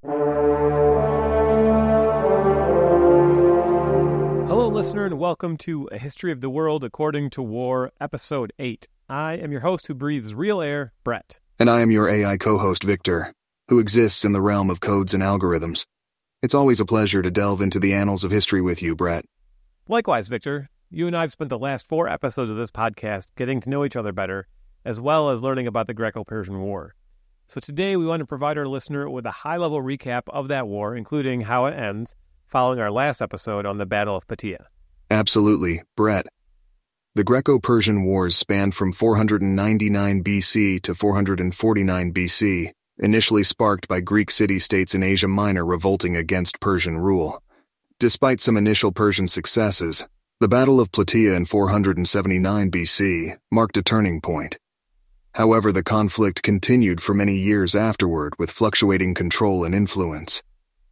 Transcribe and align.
Hello, 0.00 0.28
listener, 4.68 5.06
and 5.06 5.18
welcome 5.18 5.56
to 5.56 5.88
A 5.90 5.98
History 5.98 6.30
of 6.30 6.40
the 6.40 6.48
World 6.48 6.84
According 6.84 7.30
to 7.30 7.42
War, 7.42 7.90
Episode 8.00 8.52
8. 8.60 8.86
I 9.08 9.32
am 9.32 9.50
your 9.50 9.62
host 9.62 9.88
who 9.88 9.94
breathes 9.94 10.36
real 10.36 10.60
air, 10.62 10.92
Brett. 11.02 11.40
And 11.58 11.68
I 11.68 11.80
am 11.80 11.90
your 11.90 12.08
AI 12.08 12.36
co 12.36 12.58
host, 12.58 12.84
Victor, 12.84 13.32
who 13.66 13.80
exists 13.80 14.24
in 14.24 14.30
the 14.30 14.40
realm 14.40 14.70
of 14.70 14.78
codes 14.78 15.14
and 15.14 15.22
algorithms. 15.22 15.84
It's 16.44 16.54
always 16.54 16.78
a 16.78 16.86
pleasure 16.86 17.20
to 17.22 17.30
delve 17.32 17.60
into 17.60 17.80
the 17.80 17.92
annals 17.92 18.22
of 18.22 18.30
history 18.30 18.62
with 18.62 18.80
you, 18.80 18.94
Brett. 18.94 19.24
Likewise, 19.88 20.28
Victor. 20.28 20.70
You 20.90 21.08
and 21.08 21.16
I 21.16 21.22
have 21.22 21.32
spent 21.32 21.50
the 21.50 21.58
last 21.58 21.88
four 21.88 22.08
episodes 22.08 22.52
of 22.52 22.56
this 22.56 22.70
podcast 22.70 23.34
getting 23.36 23.60
to 23.62 23.68
know 23.68 23.84
each 23.84 23.96
other 23.96 24.12
better, 24.12 24.46
as 24.84 25.00
well 25.00 25.30
as 25.30 25.42
learning 25.42 25.66
about 25.66 25.88
the 25.88 25.94
Greco 25.94 26.22
Persian 26.22 26.60
War. 26.60 26.94
So 27.50 27.60
today 27.60 27.96
we 27.96 28.04
want 28.04 28.20
to 28.20 28.26
provide 28.26 28.58
our 28.58 28.68
listener 28.68 29.08
with 29.08 29.24
a 29.24 29.30
high 29.30 29.56
level 29.56 29.80
recap 29.80 30.24
of 30.28 30.48
that 30.48 30.68
war, 30.68 30.94
including 30.94 31.40
how 31.40 31.64
it 31.64 31.72
ends, 31.72 32.14
following 32.46 32.78
our 32.78 32.90
last 32.90 33.22
episode 33.22 33.64
on 33.64 33.78
the 33.78 33.86
Battle 33.86 34.14
of 34.14 34.26
Plataea. 34.28 34.66
Absolutely, 35.10 35.80
Brett. 35.96 36.26
The 37.14 37.24
Greco 37.24 37.58
Persian 37.58 38.04
Wars 38.04 38.36
spanned 38.36 38.74
from 38.74 38.92
499 38.92 40.22
BC 40.22 40.82
to 40.82 40.94
449 40.94 42.12
BC, 42.12 42.72
initially 42.98 43.42
sparked 43.42 43.88
by 43.88 44.00
Greek 44.00 44.30
city 44.30 44.58
states 44.58 44.94
in 44.94 45.02
Asia 45.02 45.26
Minor 45.26 45.64
revolting 45.64 46.16
against 46.16 46.60
Persian 46.60 46.98
rule. 46.98 47.42
Despite 47.98 48.40
some 48.40 48.58
initial 48.58 48.92
Persian 48.92 49.26
successes, 49.26 50.06
the 50.40 50.48
Battle 50.48 50.80
of 50.80 50.92
Plataea 50.92 51.34
in 51.34 51.46
479 51.46 52.70
BC 52.70 53.38
marked 53.50 53.78
a 53.78 53.82
turning 53.82 54.20
point. 54.20 54.58
However, 55.38 55.70
the 55.70 55.84
conflict 55.84 56.42
continued 56.42 57.00
for 57.00 57.14
many 57.14 57.36
years 57.36 57.76
afterward 57.76 58.34
with 58.40 58.50
fluctuating 58.50 59.14
control 59.14 59.62
and 59.62 59.72
influence. 59.72 60.42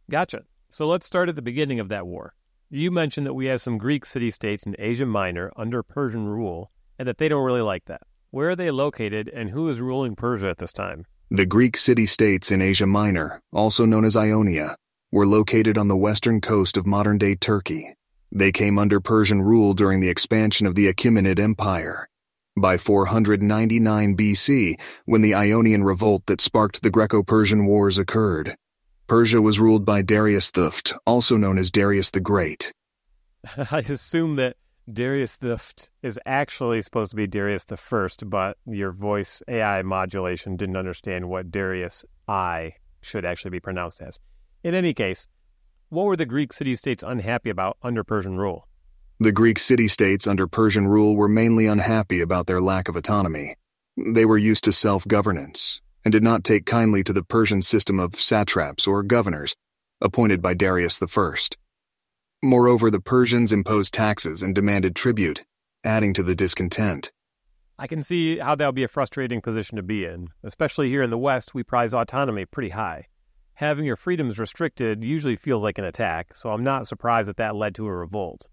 Gotcha. 0.09 0.43
So 0.69 0.87
let's 0.87 1.05
start 1.05 1.27
at 1.27 1.35
the 1.35 1.41
beginning 1.41 1.81
of 1.81 1.89
that 1.89 2.07
war. 2.07 2.33
You 2.69 2.89
mentioned 2.89 3.27
that 3.27 3.33
we 3.33 3.47
have 3.47 3.59
some 3.59 3.77
Greek 3.77 4.05
city 4.05 4.31
states 4.31 4.65
in 4.65 4.73
Asia 4.79 5.05
Minor 5.05 5.51
under 5.57 5.83
Persian 5.83 6.27
rule, 6.27 6.71
and 6.97 7.05
that 7.09 7.17
they 7.17 7.27
don't 7.27 7.43
really 7.43 7.61
like 7.61 7.83
that. 7.87 8.03
Where 8.31 8.51
are 8.51 8.55
they 8.55 8.71
located, 8.71 9.27
and 9.27 9.49
who 9.49 9.67
is 9.67 9.81
ruling 9.81 10.15
Persia 10.15 10.47
at 10.47 10.59
this 10.59 10.71
time? 10.71 11.05
The 11.29 11.45
Greek 11.45 11.75
city 11.75 12.05
states 12.05 12.49
in 12.49 12.61
Asia 12.61 12.87
Minor, 12.87 13.41
also 13.51 13.83
known 13.83 14.05
as 14.05 14.15
Ionia, 14.15 14.77
were 15.11 15.27
located 15.27 15.77
on 15.77 15.89
the 15.89 15.97
western 15.97 16.39
coast 16.39 16.77
of 16.77 16.87
modern 16.87 17.17
day 17.17 17.35
Turkey. 17.35 17.95
They 18.31 18.53
came 18.53 18.79
under 18.79 19.01
Persian 19.01 19.41
rule 19.41 19.73
during 19.73 19.99
the 19.99 20.09
expansion 20.09 20.65
of 20.65 20.75
the 20.75 20.87
Achaemenid 20.87 21.37
Empire. 21.37 22.07
By 22.57 22.79
499 22.79 24.17
BC, 24.17 24.79
when 25.05 25.21
the 25.21 25.35
Ionian 25.35 25.83
revolt 25.83 26.25
that 26.25 26.41
sparked 26.41 26.81
the 26.81 26.89
Greco 26.89 27.21
Persian 27.21 27.67
Wars 27.67 27.99
occurred, 27.99 28.55
Persia 29.05 29.43
was 29.43 29.59
ruled 29.59 29.85
by 29.85 30.01
Darius 30.01 30.49
Thuft, 30.49 30.97
also 31.05 31.37
known 31.37 31.59
as 31.59 31.69
Darius 31.69 32.09
the 32.09 32.19
Great. 32.19 32.73
I 33.71 33.85
assume 33.87 34.37
that 34.37 34.57
Darius 34.91 35.37
Thuft 35.37 35.89
is 36.01 36.19
actually 36.25 36.81
supposed 36.81 37.11
to 37.11 37.15
be 37.15 37.27
Darius 37.27 37.65
the 37.65 37.77
First, 37.77 38.27
but 38.27 38.57
your 38.65 38.91
voice 38.91 39.43
AI 39.47 39.83
modulation 39.83 40.55
didn't 40.55 40.77
understand 40.77 41.29
what 41.29 41.51
Darius 41.51 42.05
I 42.27 42.73
should 43.01 43.23
actually 43.23 43.51
be 43.51 43.59
pronounced 43.59 44.01
as. 44.01 44.19
In 44.63 44.73
any 44.73 44.95
case, 44.95 45.27
what 45.89 46.05
were 46.05 46.15
the 46.15 46.25
Greek 46.25 46.53
city 46.53 46.75
states 46.75 47.03
unhappy 47.05 47.51
about 47.51 47.77
under 47.83 48.03
Persian 48.03 48.35
rule? 48.35 48.67
The 49.19 49.31
Greek 49.31 49.57
city 49.57 49.87
states 49.87 50.27
under 50.27 50.45
Persian 50.47 50.87
rule 50.87 51.15
were 51.15 51.27
mainly 51.27 51.65
unhappy 51.65 52.21
about 52.21 52.45
their 52.45 52.61
lack 52.61 52.87
of 52.87 52.95
autonomy. 52.95 53.55
They 53.97 54.25
were 54.25 54.37
used 54.37 54.63
to 54.65 54.71
self 54.71 55.07
governance 55.07 55.81
and 56.05 56.11
did 56.11 56.21
not 56.21 56.43
take 56.43 56.67
kindly 56.67 57.03
to 57.03 57.13
the 57.13 57.23
Persian 57.23 57.63
system 57.63 57.99
of 57.99 58.21
satraps 58.21 58.85
or 58.85 59.01
governors 59.01 59.55
appointed 59.99 60.39
by 60.39 60.53
Darius 60.53 61.01
I. 61.01 61.33
Moreover, 62.43 62.91
the 62.91 62.99
Persians 62.99 63.51
imposed 63.51 63.91
taxes 63.91 64.43
and 64.43 64.53
demanded 64.53 64.95
tribute, 64.95 65.43
adding 65.83 66.13
to 66.13 66.21
the 66.21 66.35
discontent. 66.35 67.11
I 67.79 67.87
can 67.87 68.03
see 68.03 68.37
how 68.37 68.53
that 68.53 68.65
would 68.67 68.75
be 68.75 68.83
a 68.83 68.87
frustrating 68.87 69.41
position 69.41 69.77
to 69.77 69.83
be 69.83 70.05
in. 70.05 70.27
Especially 70.43 70.89
here 70.89 71.01
in 71.01 71.09
the 71.09 71.17
West, 71.17 71.55
we 71.55 71.63
prize 71.63 71.91
autonomy 71.91 72.45
pretty 72.45 72.69
high 72.69 73.07
having 73.57 73.85
your 73.85 73.95
freedoms 73.95 74.37
restricted 74.37 75.03
usually 75.03 75.35
feels 75.35 75.63
like 75.63 75.79
an 75.79 75.83
attack, 75.83 76.35
so 76.35 76.51
I'm 76.51 76.63
not 76.63 76.85
surprised 76.85 77.27
that 77.27 77.37
that 77.37 77.55
led 77.55 77.73
to 77.75 77.87
a 77.87 77.91
revolt. 77.91 78.47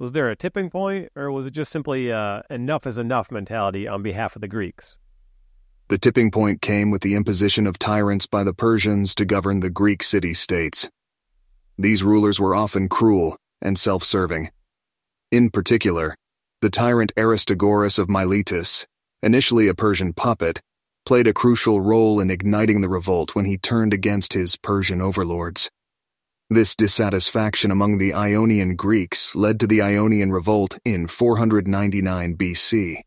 Was 0.00 0.12
there 0.12 0.30
a 0.30 0.34
tipping 0.34 0.70
point, 0.70 1.10
or 1.14 1.30
was 1.30 1.44
it 1.44 1.50
just 1.50 1.70
simply 1.70 2.10
uh, 2.10 2.40
enough 2.48 2.86
is 2.86 2.96
enough 2.96 3.30
mentality 3.30 3.86
on 3.86 4.02
behalf 4.02 4.34
of 4.34 4.40
the 4.40 4.48
Greeks? 4.48 4.96
The 5.88 5.98
tipping 5.98 6.30
point 6.30 6.62
came 6.62 6.90
with 6.90 7.02
the 7.02 7.14
imposition 7.14 7.66
of 7.66 7.78
tyrants 7.78 8.26
by 8.26 8.42
the 8.42 8.54
Persians 8.54 9.14
to 9.16 9.26
govern 9.26 9.60
the 9.60 9.68
Greek 9.68 10.02
city 10.02 10.32
states. 10.32 10.88
These 11.76 12.02
rulers 12.02 12.40
were 12.40 12.54
often 12.54 12.88
cruel 12.88 13.36
and 13.60 13.78
self 13.78 14.02
serving. 14.02 14.50
In 15.30 15.50
particular, 15.50 16.16
the 16.62 16.70
tyrant 16.70 17.12
Aristagoras 17.14 17.98
of 17.98 18.08
Miletus, 18.08 18.86
initially 19.22 19.68
a 19.68 19.74
Persian 19.74 20.14
puppet, 20.14 20.62
played 21.04 21.26
a 21.26 21.34
crucial 21.34 21.82
role 21.82 22.20
in 22.20 22.30
igniting 22.30 22.80
the 22.80 22.88
revolt 22.88 23.34
when 23.34 23.44
he 23.44 23.58
turned 23.58 23.92
against 23.92 24.32
his 24.32 24.56
Persian 24.56 25.02
overlords. 25.02 25.70
This 26.52 26.74
dissatisfaction 26.74 27.70
among 27.70 27.98
the 27.98 28.12
Ionian 28.12 28.74
Greeks 28.74 29.36
led 29.36 29.60
to 29.60 29.68
the 29.68 29.80
Ionian 29.80 30.32
Revolt 30.32 30.80
in 30.84 31.06
499 31.06 32.36
BC. 32.36 33.02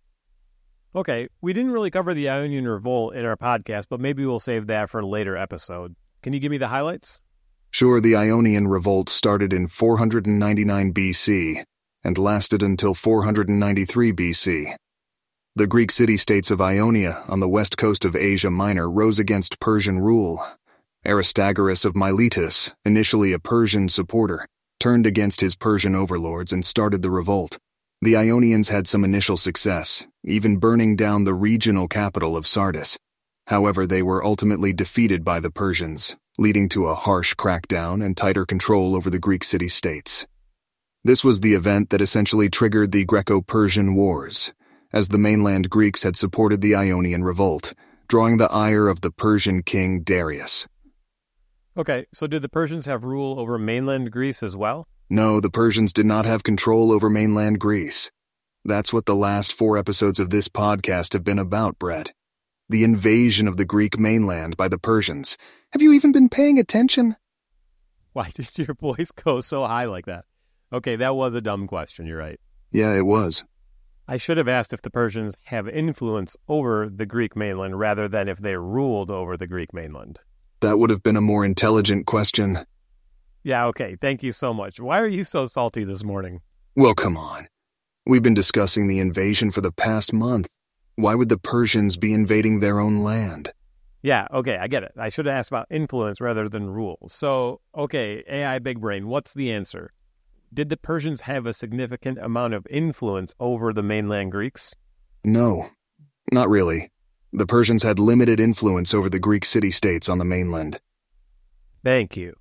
Okay, 0.95 1.27
we 1.41 1.51
didn't 1.51 1.71
really 1.71 1.91
cover 1.91 2.13
the 2.13 2.29
Ionian 2.29 2.65
Revolt 2.65 3.15
in 3.15 3.25
our 3.25 3.35
podcast, 3.35 3.87
but 3.89 3.99
maybe 3.99 4.25
we'll 4.25 4.39
save 4.39 4.67
that 4.67 4.89
for 4.89 5.01
a 5.01 5.05
later 5.05 5.35
episode. 5.35 5.93
Can 6.21 6.31
you 6.31 6.39
give 6.39 6.51
me 6.51 6.57
the 6.57 6.69
highlights? 6.69 7.19
Sure, 7.69 7.99
the 7.99 8.15
Ionian 8.15 8.69
Revolt 8.69 9.09
started 9.09 9.51
in 9.51 9.67
499 9.67 10.93
BC 10.93 11.65
and 12.01 12.17
lasted 12.17 12.63
until 12.63 12.93
493 12.93 14.13
BC. 14.13 14.73
The 15.57 15.67
Greek 15.67 15.91
city 15.91 16.15
states 16.15 16.49
of 16.49 16.61
Ionia 16.61 17.25
on 17.27 17.41
the 17.41 17.49
west 17.49 17.77
coast 17.77 18.05
of 18.05 18.15
Asia 18.15 18.49
Minor 18.49 18.89
rose 18.89 19.19
against 19.19 19.59
Persian 19.59 19.99
rule. 19.99 20.41
Aristagoras 21.05 21.83
of 21.83 21.97
Miletus, 21.97 22.71
initially 22.85 23.33
a 23.33 23.39
Persian 23.39 23.89
supporter, 23.89 24.47
turned 24.79 25.05
against 25.05 25.41
his 25.41 25.53
Persian 25.53 25.95
overlords 25.95 26.53
and 26.53 26.63
started 26.63 27.01
the 27.01 27.11
revolt. 27.11 27.59
The 28.01 28.15
Ionians 28.15 28.69
had 28.69 28.87
some 28.87 29.03
initial 29.03 29.35
success, 29.35 30.07
even 30.23 30.59
burning 30.59 30.95
down 30.95 31.25
the 31.25 31.33
regional 31.33 31.89
capital 31.89 32.37
of 32.37 32.47
Sardis. 32.47 32.97
However, 33.47 33.85
they 33.85 34.01
were 34.01 34.23
ultimately 34.23 34.71
defeated 34.71 35.25
by 35.25 35.41
the 35.41 35.51
Persians, 35.51 36.15
leading 36.37 36.69
to 36.69 36.87
a 36.87 36.95
harsh 36.95 37.33
crackdown 37.35 38.01
and 38.01 38.15
tighter 38.15 38.45
control 38.45 38.95
over 38.95 39.09
the 39.09 39.19
Greek 39.19 39.43
city 39.43 39.67
states. 39.67 40.25
This 41.03 41.21
was 41.21 41.41
the 41.41 41.53
event 41.53 41.89
that 41.89 42.01
essentially 42.01 42.49
triggered 42.49 42.93
the 42.93 43.03
Greco 43.03 43.41
Persian 43.41 43.95
Wars, 43.95 44.53
as 44.93 45.09
the 45.09 45.17
mainland 45.17 45.69
Greeks 45.69 46.03
had 46.03 46.15
supported 46.15 46.61
the 46.61 46.75
Ionian 46.75 47.25
revolt, 47.25 47.73
drawing 48.07 48.37
the 48.37 48.49
ire 48.49 48.87
of 48.87 49.01
the 49.01 49.11
Persian 49.11 49.63
king 49.63 50.01
Darius. 50.01 50.65
Okay, 51.75 52.05
so 52.13 52.27
did 52.27 52.43
the 52.43 52.49
Persians 52.49 52.85
have 52.85 53.03
rule 53.03 53.39
over 53.39 53.57
mainland 53.57 54.11
Greece 54.11 54.43
as 54.43 54.55
well? 54.55 54.87
No, 55.09 55.39
the 55.39 55.49
Persians 55.49 55.91
did 55.91 56.05
not 56.05 56.23
have 56.23 56.43
control 56.43 56.91
over 56.91 57.09
mainland 57.09 57.59
Greece. 57.59 58.11
That's 58.63 58.93
what 58.93 59.07
the 59.07 59.15
last 59.15 59.51
four 59.51 59.75
episodes 59.75 60.19
of 60.19 60.29
this 60.29 60.47
podcast 60.47 61.13
have 61.13 61.23
been 61.23 61.39
about, 61.39 61.79
Brett. 61.79 62.13
The 62.69 62.83
invasion 62.83 63.47
of 63.47 63.57
the 63.57 63.65
Greek 63.65 63.97
mainland 63.97 64.55
by 64.55 64.67
the 64.67 64.77
Persians. 64.77 65.35
Have 65.71 65.81
you 65.81 65.93
even 65.93 66.11
been 66.11 66.29
paying 66.29 66.59
attention? 66.59 67.15
Why 68.11 68.29
did 68.35 68.55
your 68.55 68.75
voice 68.75 69.11
go 69.11 69.41
so 69.41 69.65
high 69.65 69.85
like 69.85 70.05
that? 70.05 70.25
Okay, 70.71 70.95
that 70.97 71.15
was 71.15 71.33
a 71.33 71.41
dumb 71.41 71.65
question, 71.65 72.05
you're 72.05 72.19
right. 72.19 72.39
Yeah, 72.71 72.93
it 72.93 73.07
was. 73.07 73.43
I 74.07 74.17
should 74.17 74.37
have 74.37 74.47
asked 74.47 74.73
if 74.73 74.83
the 74.83 74.91
Persians 74.91 75.35
have 75.45 75.67
influence 75.67 76.37
over 76.47 76.87
the 76.87 77.07
Greek 77.07 77.35
mainland 77.35 77.79
rather 77.79 78.07
than 78.07 78.29
if 78.29 78.37
they 78.37 78.57
ruled 78.57 79.09
over 79.09 79.37
the 79.37 79.47
Greek 79.47 79.73
mainland. 79.73 80.19
That 80.63 80.79
would 80.79 80.91
have 80.91 81.03
been 81.03 81.17
a 81.17 81.21
more 81.21 81.43
intelligent 81.43 82.05
question. 82.05 82.65
Yeah, 83.43 83.65
okay. 83.65 83.97
Thank 83.99 84.23
you 84.23 84.31
so 84.31 84.53
much. 84.53 84.79
Why 84.79 84.97
are 85.01 85.07
you 85.09 85.25
so 85.25 85.45
salty 85.45 85.83
this 85.83 86.05
morning? 86.05 86.39
Well, 86.73 86.95
come 86.95 87.17
on. 87.17 87.49
We've 88.05 88.23
been 88.23 88.33
discussing 88.33 88.87
the 88.87 88.99
invasion 88.99 89.51
for 89.51 89.59
the 89.59 89.73
past 89.73 90.13
month. 90.13 90.47
Why 90.95 91.15
would 91.15 91.27
the 91.27 91.37
Persians 91.37 91.97
be 91.97 92.13
invading 92.13 92.59
their 92.59 92.79
own 92.79 93.03
land? 93.03 93.51
Yeah, 94.01 94.25
okay, 94.33 94.55
I 94.55 94.67
get 94.67 94.83
it. 94.83 94.93
I 94.97 95.09
should 95.09 95.25
have 95.25 95.35
asked 95.35 95.51
about 95.51 95.67
influence 95.69 96.21
rather 96.21 96.47
than 96.47 96.69
rule. 96.69 96.97
So, 97.09 97.59
okay, 97.75 98.23
AI 98.25 98.59
Big 98.59 98.79
Brain, 98.79 99.07
what's 99.09 99.33
the 99.33 99.51
answer? 99.51 99.91
Did 100.53 100.69
the 100.69 100.77
Persians 100.77 101.21
have 101.21 101.45
a 101.45 101.51
significant 101.51 102.19
amount 102.19 102.53
of 102.53 102.65
influence 102.69 103.35
over 103.37 103.73
the 103.73 103.83
mainland 103.83 104.31
Greeks? 104.31 104.77
No, 105.25 105.71
not 106.31 106.47
really. 106.47 106.89
The 107.35 107.47
Persians 107.47 107.81
had 107.81 107.97
limited 107.97 108.39
influence 108.39 108.93
over 108.93 109.09
the 109.09 109.17
Greek 109.17 109.43
city 109.43 109.71
states 109.71 110.07
on 110.07 110.19
the 110.19 110.25
mainland. 110.25 110.79
Thank 111.83 112.15
you. 112.15 112.35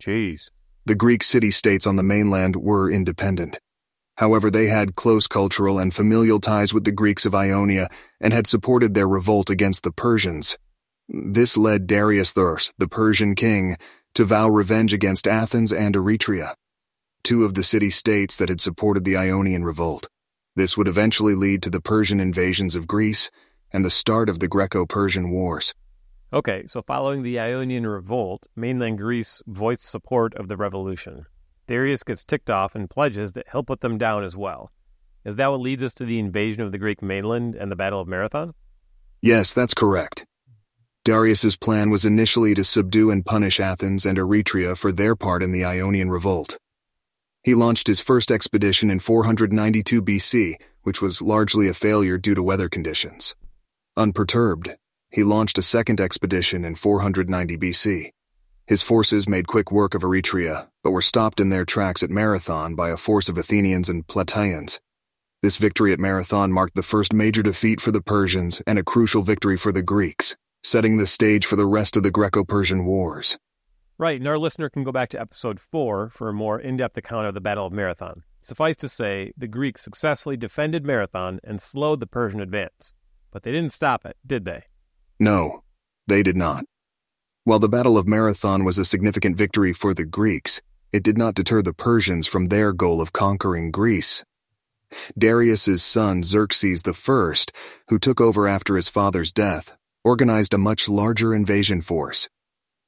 Jeez. 0.00 0.50
The 0.84 0.94
Greek 0.94 1.24
city 1.24 1.50
states 1.50 1.84
on 1.84 1.96
the 1.96 2.04
mainland 2.04 2.54
were 2.54 2.88
independent. 2.88 3.58
However, 4.18 4.48
they 4.48 4.68
had 4.68 4.94
close 4.94 5.26
cultural 5.26 5.80
and 5.80 5.92
familial 5.92 6.38
ties 6.38 6.72
with 6.72 6.84
the 6.84 6.92
Greeks 6.92 7.26
of 7.26 7.34
Ionia 7.34 7.88
and 8.20 8.32
had 8.32 8.46
supported 8.46 8.94
their 8.94 9.08
revolt 9.08 9.50
against 9.50 9.82
the 9.82 9.90
Persians. 9.90 10.56
This 11.08 11.56
led 11.56 11.88
Darius 11.88 12.30
Thurs, 12.30 12.72
the 12.78 12.86
Persian 12.86 13.34
king, 13.34 13.76
to 14.14 14.24
vow 14.24 14.48
revenge 14.48 14.94
against 14.94 15.26
Athens 15.26 15.72
and 15.72 15.96
Eretria, 15.96 16.54
two 17.24 17.44
of 17.44 17.54
the 17.54 17.64
city 17.64 17.90
states 17.90 18.36
that 18.38 18.48
had 18.48 18.60
supported 18.60 19.04
the 19.04 19.16
Ionian 19.16 19.64
revolt. 19.64 20.08
This 20.54 20.76
would 20.76 20.86
eventually 20.86 21.34
lead 21.34 21.64
to 21.64 21.70
the 21.70 21.80
Persian 21.80 22.20
invasions 22.20 22.76
of 22.76 22.86
Greece 22.86 23.28
and 23.76 23.84
the 23.84 23.90
start 23.90 24.30
of 24.30 24.40
the 24.40 24.48
Greco 24.48 24.86
Persian 24.86 25.30
Wars. 25.30 25.74
Okay, 26.32 26.66
so 26.66 26.80
following 26.80 27.22
the 27.22 27.38
Ionian 27.38 27.86
revolt, 27.86 28.46
mainland 28.56 28.96
Greece 28.96 29.42
voiced 29.46 29.82
support 29.82 30.32
of 30.32 30.48
the 30.48 30.56
revolution. 30.56 31.26
Darius 31.66 32.02
gets 32.02 32.24
ticked 32.24 32.48
off 32.48 32.74
and 32.74 32.88
pledges 32.88 33.32
that 33.32 33.44
he'll 33.52 33.62
put 33.62 33.82
them 33.82 33.98
down 33.98 34.24
as 34.24 34.34
well. 34.34 34.72
Is 35.26 35.36
that 35.36 35.50
what 35.50 35.60
leads 35.60 35.82
us 35.82 35.92
to 35.94 36.06
the 36.06 36.18
invasion 36.18 36.62
of 36.62 36.72
the 36.72 36.78
Greek 36.78 37.02
mainland 37.02 37.54
and 37.54 37.70
the 37.70 37.76
Battle 37.76 38.00
of 38.00 38.08
Marathon? 38.08 38.54
Yes, 39.20 39.52
that's 39.52 39.74
correct. 39.74 40.24
Darius's 41.04 41.56
plan 41.56 41.90
was 41.90 42.06
initially 42.06 42.54
to 42.54 42.64
subdue 42.64 43.10
and 43.10 43.26
punish 43.26 43.60
Athens 43.60 44.06
and 44.06 44.16
Eretria 44.16 44.74
for 44.74 44.90
their 44.90 45.14
part 45.14 45.42
in 45.42 45.52
the 45.52 45.66
Ionian 45.66 46.08
revolt. 46.08 46.56
He 47.42 47.54
launched 47.54 47.88
his 47.88 48.00
first 48.00 48.30
expedition 48.30 48.90
in 48.90 49.00
492 49.00 50.00
BC, 50.00 50.54
which 50.80 51.02
was 51.02 51.20
largely 51.20 51.68
a 51.68 51.74
failure 51.74 52.16
due 52.16 52.34
to 52.34 52.42
weather 52.42 52.70
conditions. 52.70 53.34
Unperturbed, 53.96 54.76
he 55.10 55.24
launched 55.24 55.58
a 55.58 55.62
second 55.62 56.00
expedition 56.00 56.64
in 56.64 56.74
490 56.74 57.56
BC. 57.56 58.12
His 58.66 58.82
forces 58.82 59.28
made 59.28 59.46
quick 59.46 59.70
work 59.70 59.94
of 59.94 60.02
Eretria, 60.02 60.68
but 60.82 60.90
were 60.90 61.02
stopped 61.02 61.40
in 61.40 61.48
their 61.48 61.64
tracks 61.64 62.02
at 62.02 62.10
Marathon 62.10 62.74
by 62.74 62.90
a 62.90 62.96
force 62.96 63.28
of 63.28 63.38
Athenians 63.38 63.88
and 63.88 64.06
Plataeans. 64.06 64.80
This 65.42 65.56
victory 65.56 65.92
at 65.92 66.00
Marathon 66.00 66.52
marked 66.52 66.74
the 66.74 66.82
first 66.82 67.12
major 67.12 67.42
defeat 67.42 67.80
for 67.80 67.90
the 67.90 68.02
Persians 68.02 68.60
and 68.66 68.78
a 68.78 68.84
crucial 68.84 69.22
victory 69.22 69.56
for 69.56 69.72
the 69.72 69.82
Greeks 69.82 70.36
setting 70.66 70.96
the 70.96 71.06
stage 71.06 71.46
for 71.46 71.54
the 71.54 71.64
rest 71.64 71.96
of 71.96 72.02
the 72.02 72.10
Greco 72.10 72.42
Persian 72.42 72.84
Wars. 72.84 73.38
Right, 73.98 74.18
and 74.18 74.26
our 74.26 74.36
listener 74.36 74.68
can 74.68 74.82
go 74.82 74.90
back 74.90 75.10
to 75.10 75.20
episode 75.20 75.60
4 75.60 76.08
for 76.08 76.28
a 76.28 76.32
more 76.32 76.58
in 76.58 76.76
depth 76.76 76.96
account 76.96 77.28
of 77.28 77.34
the 77.34 77.40
Battle 77.40 77.66
of 77.66 77.72
Marathon. 77.72 78.24
Suffice 78.40 78.74
to 78.78 78.88
say, 78.88 79.30
the 79.36 79.46
Greeks 79.46 79.84
successfully 79.84 80.36
defended 80.36 80.84
Marathon 80.84 81.38
and 81.44 81.62
slowed 81.62 82.00
the 82.00 82.06
Persian 82.08 82.40
advance. 82.40 82.94
But 83.36 83.42
they 83.42 83.52
didn't 83.52 83.74
stop 83.74 84.06
it, 84.06 84.16
did 84.26 84.46
they? 84.46 84.62
No, 85.20 85.62
they 86.06 86.22
did 86.22 86.38
not. 86.38 86.64
While 87.44 87.58
the 87.58 87.68
Battle 87.68 87.98
of 87.98 88.08
Marathon 88.08 88.64
was 88.64 88.78
a 88.78 88.84
significant 88.86 89.36
victory 89.36 89.74
for 89.74 89.92
the 89.92 90.06
Greeks, 90.06 90.62
it 90.90 91.02
did 91.02 91.18
not 91.18 91.34
deter 91.34 91.60
the 91.60 91.74
Persians 91.74 92.26
from 92.26 92.46
their 92.46 92.72
goal 92.72 93.02
of 93.02 93.12
conquering 93.12 93.70
Greece. 93.70 94.24
Darius's 95.18 95.84
son 95.84 96.22
Xerxes 96.22 96.82
I, 96.86 97.34
who 97.88 97.98
took 97.98 98.22
over 98.22 98.48
after 98.48 98.74
his 98.74 98.88
father's 98.88 99.32
death, 99.34 99.76
organized 100.02 100.54
a 100.54 100.56
much 100.56 100.88
larger 100.88 101.34
invasion 101.34 101.82
force. 101.82 102.30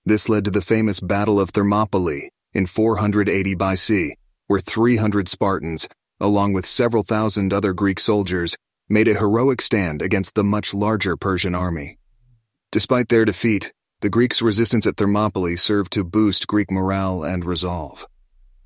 This 0.07 0.31
led 0.31 0.47
to 0.47 0.51
the 0.51 0.63
famous 0.63 0.99
Battle 0.99 1.39
of 1.39 1.51
Thermopylae 1.51 2.31
in 2.55 2.65
480 2.65 3.55
BC, 3.55 4.13
where 4.47 4.61
300 4.61 5.29
Spartans, 5.29 5.91
along 6.19 6.55
with 6.55 6.65
several 6.65 7.03
thousand 7.03 7.53
other 7.53 7.75
Greek 7.75 8.01
soldiers, 8.01 8.57
made 8.89 9.09
a 9.09 9.19
heroic 9.19 9.61
stand 9.61 10.01
against 10.01 10.35
the 10.35 10.45
much 10.45 10.73
larger 10.73 11.17
Persian 11.17 11.55
army. 11.55 11.99
Despite 12.71 13.09
their 13.09 13.25
defeat, 13.25 13.73
the 14.01 14.09
Greeks' 14.09 14.41
resistance 14.41 14.87
at 14.87 14.97
Thermopylae 14.97 15.57
served 15.57 15.93
to 15.93 16.05
boost 16.05 16.47
Greek 16.47 16.71
morale 16.71 17.23
and 17.23 17.45
resolve. 17.45 18.07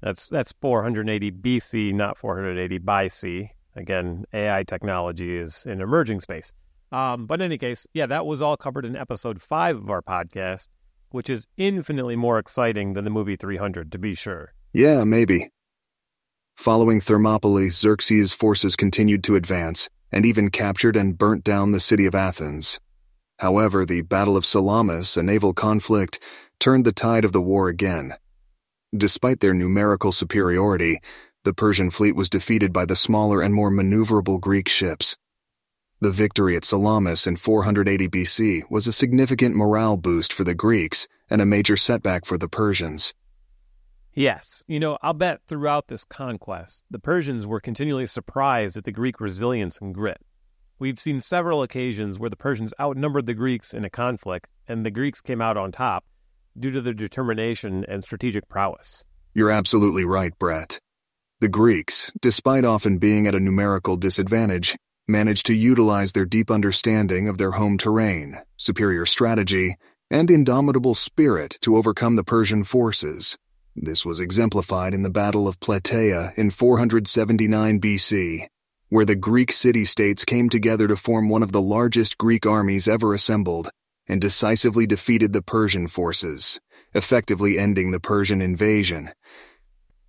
That's 0.00 0.28
that's 0.28 0.52
480 0.60 1.32
BC, 1.32 1.94
not 1.94 2.18
480 2.18 2.78
BC. 2.80 3.48
Again, 3.74 4.24
AI 4.32 4.64
technology 4.64 5.36
is 5.36 5.64
an 5.64 5.80
emerging 5.80 6.20
space. 6.20 6.52
Um, 6.90 7.26
but 7.26 7.40
in 7.40 7.46
any 7.46 7.58
case, 7.58 7.86
yeah, 7.94 8.06
that 8.06 8.26
was 8.26 8.42
all 8.42 8.56
covered 8.56 8.84
in 8.84 8.96
episode 8.96 9.40
five 9.40 9.76
of 9.76 9.88
our 9.88 10.02
podcast, 10.02 10.68
which 11.10 11.30
is 11.30 11.46
infinitely 11.56 12.16
more 12.16 12.38
exciting 12.38 12.92
than 12.92 13.04
the 13.04 13.10
movie 13.10 13.36
300, 13.36 13.90
to 13.92 13.98
be 13.98 14.14
sure. 14.14 14.52
Yeah, 14.74 15.04
maybe. 15.04 15.50
Following 16.54 17.00
Thermopylae, 17.00 17.70
Xerxes' 17.70 18.34
forces 18.34 18.76
continued 18.76 19.24
to 19.24 19.36
advance 19.36 19.88
and 20.12 20.26
even 20.26 20.50
captured 20.50 20.94
and 20.94 21.18
burnt 21.18 21.42
down 21.42 21.72
the 21.72 21.80
city 21.80 22.06
of 22.06 22.14
Athens. 22.14 22.78
However, 23.38 23.84
the 23.84 24.02
Battle 24.02 24.36
of 24.36 24.46
Salamis, 24.46 25.16
a 25.16 25.22
naval 25.22 25.54
conflict, 25.54 26.20
turned 26.60 26.84
the 26.84 26.92
tide 26.92 27.24
of 27.24 27.32
the 27.32 27.40
war 27.40 27.68
again. 27.68 28.14
Despite 28.96 29.40
their 29.40 29.54
numerical 29.54 30.12
superiority, 30.12 31.00
the 31.44 31.54
Persian 31.54 31.90
fleet 31.90 32.14
was 32.14 32.30
defeated 32.30 32.72
by 32.72 32.84
the 32.84 32.94
smaller 32.94 33.40
and 33.40 33.52
more 33.52 33.70
maneuverable 33.70 34.38
Greek 34.38 34.68
ships. 34.68 35.16
The 36.00 36.10
victory 36.10 36.56
at 36.56 36.64
Salamis 36.64 37.26
in 37.26 37.36
480 37.36 38.08
BC 38.08 38.70
was 38.70 38.86
a 38.86 38.92
significant 38.92 39.56
morale 39.56 39.96
boost 39.96 40.32
for 40.32 40.44
the 40.44 40.54
Greeks 40.54 41.08
and 41.30 41.40
a 41.40 41.46
major 41.46 41.76
setback 41.76 42.24
for 42.24 42.36
the 42.36 42.48
Persians. 42.48 43.14
Yes, 44.14 44.62
you 44.66 44.78
know, 44.78 44.98
I'll 45.00 45.14
bet 45.14 45.40
throughout 45.46 45.88
this 45.88 46.04
conquest, 46.04 46.84
the 46.90 46.98
Persians 46.98 47.46
were 47.46 47.60
continually 47.60 48.04
surprised 48.04 48.76
at 48.76 48.84
the 48.84 48.92
Greek 48.92 49.20
resilience 49.20 49.78
and 49.78 49.94
grit. 49.94 50.20
We've 50.78 50.98
seen 50.98 51.20
several 51.20 51.62
occasions 51.62 52.18
where 52.18 52.28
the 52.28 52.36
Persians 52.36 52.74
outnumbered 52.78 53.24
the 53.24 53.32
Greeks 53.32 53.72
in 53.72 53.86
a 53.86 53.90
conflict, 53.90 54.48
and 54.68 54.84
the 54.84 54.90
Greeks 54.90 55.22
came 55.22 55.40
out 55.40 55.56
on 55.56 55.72
top 55.72 56.04
due 56.58 56.70
to 56.72 56.82
their 56.82 56.92
determination 56.92 57.86
and 57.88 58.04
strategic 58.04 58.48
prowess. 58.48 59.02
You're 59.32 59.50
absolutely 59.50 60.04
right, 60.04 60.38
Brett. 60.38 60.78
The 61.40 61.48
Greeks, 61.48 62.12
despite 62.20 62.66
often 62.66 62.98
being 62.98 63.26
at 63.26 63.34
a 63.34 63.40
numerical 63.40 63.96
disadvantage, 63.96 64.76
managed 65.08 65.46
to 65.46 65.54
utilize 65.54 66.12
their 66.12 66.26
deep 66.26 66.50
understanding 66.50 67.28
of 67.28 67.38
their 67.38 67.52
home 67.52 67.78
terrain, 67.78 68.42
superior 68.58 69.06
strategy, 69.06 69.76
and 70.10 70.30
indomitable 70.30 70.94
spirit 70.94 71.56
to 71.62 71.78
overcome 71.78 72.16
the 72.16 72.24
Persian 72.24 72.62
forces. 72.62 73.38
This 73.74 74.04
was 74.04 74.20
exemplified 74.20 74.92
in 74.92 75.02
the 75.02 75.08
Battle 75.10 75.48
of 75.48 75.58
Plataea 75.58 76.36
in 76.36 76.50
479 76.50 77.80
BC, 77.80 78.46
where 78.90 79.06
the 79.06 79.14
Greek 79.14 79.50
city 79.50 79.86
states 79.86 80.26
came 80.26 80.50
together 80.50 80.86
to 80.88 80.96
form 80.96 81.30
one 81.30 81.42
of 81.42 81.52
the 81.52 81.62
largest 81.62 82.18
Greek 82.18 82.44
armies 82.44 82.86
ever 82.86 83.14
assembled 83.14 83.70
and 84.06 84.20
decisively 84.20 84.86
defeated 84.86 85.32
the 85.32 85.40
Persian 85.40 85.88
forces, 85.88 86.60
effectively 86.92 87.58
ending 87.58 87.92
the 87.92 88.00
Persian 88.00 88.42
invasion. 88.42 89.10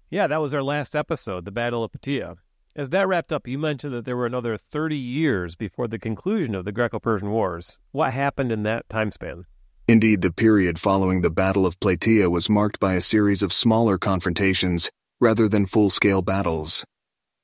Yeah, 0.10 0.28
that 0.28 0.42
was 0.42 0.54
our 0.54 0.62
last 0.62 0.94
episode, 0.94 1.46
the 1.46 1.52
Battle 1.52 1.86
of 1.86 1.92
Plataea. 1.94 2.36
As 2.76 2.90
that 2.90 3.08
wrapped 3.08 3.32
up, 3.32 3.48
you 3.48 3.58
mentioned 3.58 3.94
that 3.94 4.04
there 4.04 4.18
were 4.18 4.26
another 4.26 4.58
30 4.58 4.98
years 4.98 5.56
before 5.56 5.88
the 5.88 6.00
conclusion 6.00 6.54
of 6.54 6.66
the 6.66 6.74
Greco 6.74 7.00
Persian 7.00 7.32
Wars. 7.32 7.78
What 7.92 8.12
happened 8.12 8.52
in 8.52 8.64
that 8.64 8.90
time 8.90 9.12
span? 9.12 9.46
Indeed, 9.88 10.22
the 10.22 10.32
period 10.32 10.80
following 10.80 11.22
the 11.22 11.30
Battle 11.30 11.66
of 11.66 11.78
Plataea 11.80 12.32
was 12.32 12.50
marked 12.50 12.80
by 12.80 12.94
a 12.94 13.02
series 13.02 13.44
of 13.44 13.52
smaller 13.52 13.98
confrontations 13.98 14.90
rather 15.20 15.50
than 15.50 15.66
full 15.66 15.90
scale 15.90 16.22
battles. 16.22 16.86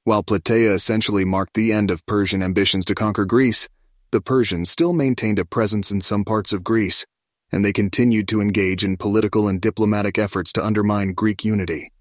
While 0.05 0.23
Plataea 0.23 0.73
essentially 0.73 1.25
marked 1.25 1.53
the 1.53 1.73
end 1.73 1.91
of 1.91 2.05
Persian 2.05 2.41
ambitions 2.41 2.85
to 2.85 2.95
conquer 2.95 3.25
Greece, 3.25 3.67
the 4.11 4.21
Persians 4.21 4.69
still 4.69 4.93
maintained 4.93 5.37
a 5.37 5.43
presence 5.43 5.91
in 5.91 5.99
some 5.99 6.23
parts 6.23 6.53
of 6.53 6.63
Greece, 6.63 7.05
and 7.51 7.63
they 7.65 7.73
continued 7.73 8.29
to 8.29 8.41
engage 8.41 8.85
in 8.85 8.95
political 8.95 9.49
and 9.49 9.59
diplomatic 9.59 10.17
efforts 10.17 10.53
to 10.53 10.65
undermine 10.65 11.13
Greek 11.13 11.43
unity. 11.43 11.91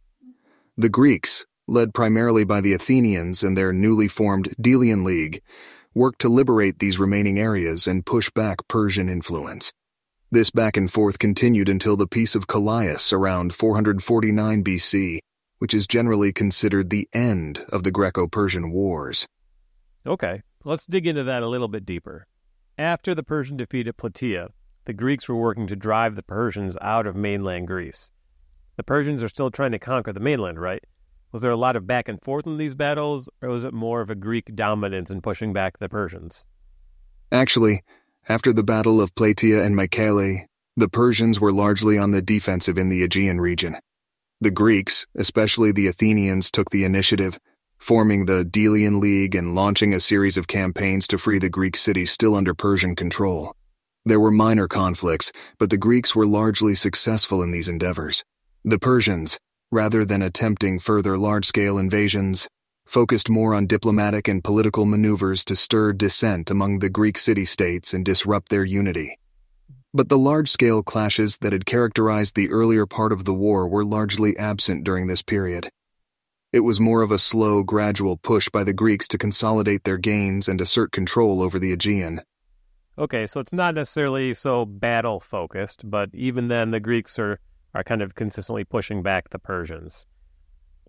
The 0.76 0.88
Greeks, 0.88 1.46
led 1.66 1.92
primarily 1.92 2.44
by 2.44 2.60
the 2.60 2.74
Athenians 2.74 3.42
and 3.42 3.56
their 3.56 3.72
newly 3.72 4.06
formed 4.06 4.54
Delian 4.60 5.04
League, 5.04 5.42
worked 5.94 6.20
to 6.20 6.28
liberate 6.28 6.78
these 6.78 7.00
remaining 7.00 7.40
areas 7.40 7.88
and 7.88 8.06
push 8.06 8.30
back 8.30 8.68
Persian 8.68 9.08
influence. 9.08 9.72
This 10.30 10.50
back 10.50 10.76
and 10.76 10.92
forth 10.92 11.18
continued 11.18 11.70
until 11.70 11.96
the 11.96 12.06
Peace 12.06 12.34
of 12.34 12.46
Callias 12.46 13.14
around 13.14 13.54
449 13.54 14.62
BC, 14.62 15.20
which 15.56 15.72
is 15.72 15.86
generally 15.86 16.34
considered 16.34 16.90
the 16.90 17.08
end 17.14 17.64
of 17.70 17.82
the 17.82 17.90
Greco 17.90 18.26
Persian 18.26 18.70
Wars. 18.70 19.26
Okay, 20.06 20.42
let's 20.64 20.84
dig 20.84 21.06
into 21.06 21.24
that 21.24 21.42
a 21.42 21.48
little 21.48 21.66
bit 21.66 21.86
deeper. 21.86 22.26
After 22.76 23.14
the 23.14 23.22
Persian 23.22 23.56
defeat 23.56 23.88
at 23.88 23.96
Plataea, 23.96 24.48
the 24.84 24.92
Greeks 24.92 25.30
were 25.30 25.34
working 25.34 25.66
to 25.66 25.74
drive 25.74 26.14
the 26.14 26.22
Persians 26.22 26.76
out 26.82 27.06
of 27.06 27.16
mainland 27.16 27.66
Greece. 27.66 28.10
The 28.76 28.84
Persians 28.84 29.22
are 29.22 29.28
still 29.28 29.50
trying 29.50 29.72
to 29.72 29.78
conquer 29.78 30.12
the 30.12 30.20
mainland, 30.20 30.60
right? 30.60 30.84
Was 31.32 31.40
there 31.40 31.50
a 31.52 31.56
lot 31.56 31.74
of 31.74 31.86
back 31.86 32.06
and 32.06 32.22
forth 32.22 32.46
in 32.46 32.58
these 32.58 32.74
battles, 32.74 33.30
or 33.40 33.48
was 33.48 33.64
it 33.64 33.72
more 33.72 34.02
of 34.02 34.10
a 34.10 34.14
Greek 34.14 34.54
dominance 34.54 35.10
in 35.10 35.22
pushing 35.22 35.54
back 35.54 35.78
the 35.78 35.88
Persians? 35.88 36.44
Actually, 37.32 37.82
after 38.28 38.52
the 38.52 38.62
Battle 38.62 39.00
of 39.00 39.14
Plataea 39.14 39.64
and 39.64 39.74
Mycale, 39.74 40.44
the 40.76 40.88
Persians 40.88 41.40
were 41.40 41.50
largely 41.50 41.96
on 41.96 42.10
the 42.10 42.20
defensive 42.20 42.76
in 42.76 42.90
the 42.90 43.02
Aegean 43.02 43.40
region. 43.40 43.78
The 44.42 44.50
Greeks, 44.50 45.06
especially 45.16 45.72
the 45.72 45.86
Athenians, 45.86 46.50
took 46.50 46.68
the 46.68 46.84
initiative, 46.84 47.38
forming 47.78 48.26
the 48.26 48.44
Delian 48.44 49.00
League 49.00 49.34
and 49.34 49.54
launching 49.54 49.94
a 49.94 50.00
series 50.00 50.36
of 50.36 50.46
campaigns 50.46 51.08
to 51.08 51.16
free 51.18 51.38
the 51.38 51.48
Greek 51.48 51.76
cities 51.76 52.12
still 52.12 52.34
under 52.34 52.52
Persian 52.52 52.94
control. 52.94 53.54
There 54.04 54.20
were 54.20 54.30
minor 54.30 54.68
conflicts, 54.68 55.32
but 55.58 55.70
the 55.70 55.78
Greeks 55.78 56.14
were 56.14 56.26
largely 56.26 56.74
successful 56.74 57.42
in 57.42 57.50
these 57.50 57.68
endeavors. 57.68 58.24
The 58.62 58.78
Persians, 58.78 59.38
rather 59.70 60.04
than 60.04 60.20
attempting 60.20 60.80
further 60.80 61.16
large 61.16 61.46
scale 61.46 61.78
invasions, 61.78 62.46
focused 62.88 63.28
more 63.28 63.54
on 63.54 63.66
diplomatic 63.66 64.28
and 64.28 64.42
political 64.42 64.86
maneuvers 64.86 65.44
to 65.44 65.54
stir 65.54 65.92
dissent 65.92 66.50
among 66.50 66.78
the 66.78 66.88
Greek 66.88 67.18
city 67.18 67.44
states 67.44 67.92
and 67.92 68.02
disrupt 68.02 68.48
their 68.48 68.64
unity. 68.64 69.18
But 69.92 70.08
the 70.08 70.18
large 70.18 70.50
scale 70.50 70.82
clashes 70.82 71.36
that 71.38 71.52
had 71.52 71.66
characterized 71.66 72.34
the 72.34 72.50
earlier 72.50 72.86
part 72.86 73.12
of 73.12 73.26
the 73.26 73.34
war 73.34 73.68
were 73.68 73.84
largely 73.84 74.36
absent 74.38 74.84
during 74.84 75.06
this 75.06 75.20
period. 75.20 75.70
It 76.50 76.60
was 76.60 76.80
more 76.80 77.02
of 77.02 77.10
a 77.10 77.18
slow, 77.18 77.62
gradual 77.62 78.16
push 78.16 78.48
by 78.48 78.64
the 78.64 78.72
Greeks 78.72 79.06
to 79.08 79.18
consolidate 79.18 79.84
their 79.84 79.98
gains 79.98 80.48
and 80.48 80.58
assert 80.58 80.90
control 80.90 81.42
over 81.42 81.58
the 81.58 81.72
Aegean. 81.72 82.22
Okay, 82.96 83.26
so 83.26 83.38
it's 83.38 83.52
not 83.52 83.74
necessarily 83.74 84.32
so 84.32 84.64
battle 84.64 85.20
focused, 85.20 85.88
but 85.88 86.08
even 86.14 86.48
then, 86.48 86.70
the 86.70 86.80
Greeks 86.80 87.18
are, 87.18 87.38
are 87.74 87.84
kind 87.84 88.00
of 88.00 88.14
consistently 88.14 88.64
pushing 88.64 89.02
back 89.02 89.28
the 89.28 89.38
Persians. 89.38 90.06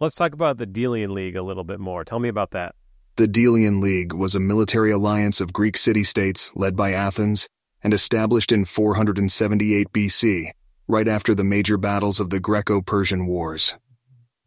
Let's 0.01 0.15
talk 0.15 0.31
about 0.33 0.57
the 0.57 0.65
Delian 0.65 1.13
League 1.13 1.35
a 1.35 1.41
little 1.41 1.65
bit 1.65 1.77
more. 1.77 2.05
Tell 2.05 2.19
me 2.19 2.29
about 2.29 2.51
that. 2.51 2.73
The 3.17 3.27
Delian 3.27 3.81
League 3.81 4.13
was 4.13 4.33
a 4.33 4.39
military 4.39 4.91
alliance 4.91 5.41
of 5.41 5.51
Greek 5.51 5.75
city 5.75 6.05
states 6.05 6.53
led 6.55 6.77
by 6.77 6.93
Athens 6.93 7.49
and 7.83 7.93
established 7.93 8.53
in 8.53 8.63
478 8.63 9.91
BC, 9.91 10.51
right 10.87 11.07
after 11.07 11.35
the 11.35 11.43
major 11.43 11.77
battles 11.77 12.21
of 12.21 12.29
the 12.29 12.39
Greco 12.39 12.79
Persian 12.79 13.27
Wars. 13.27 13.75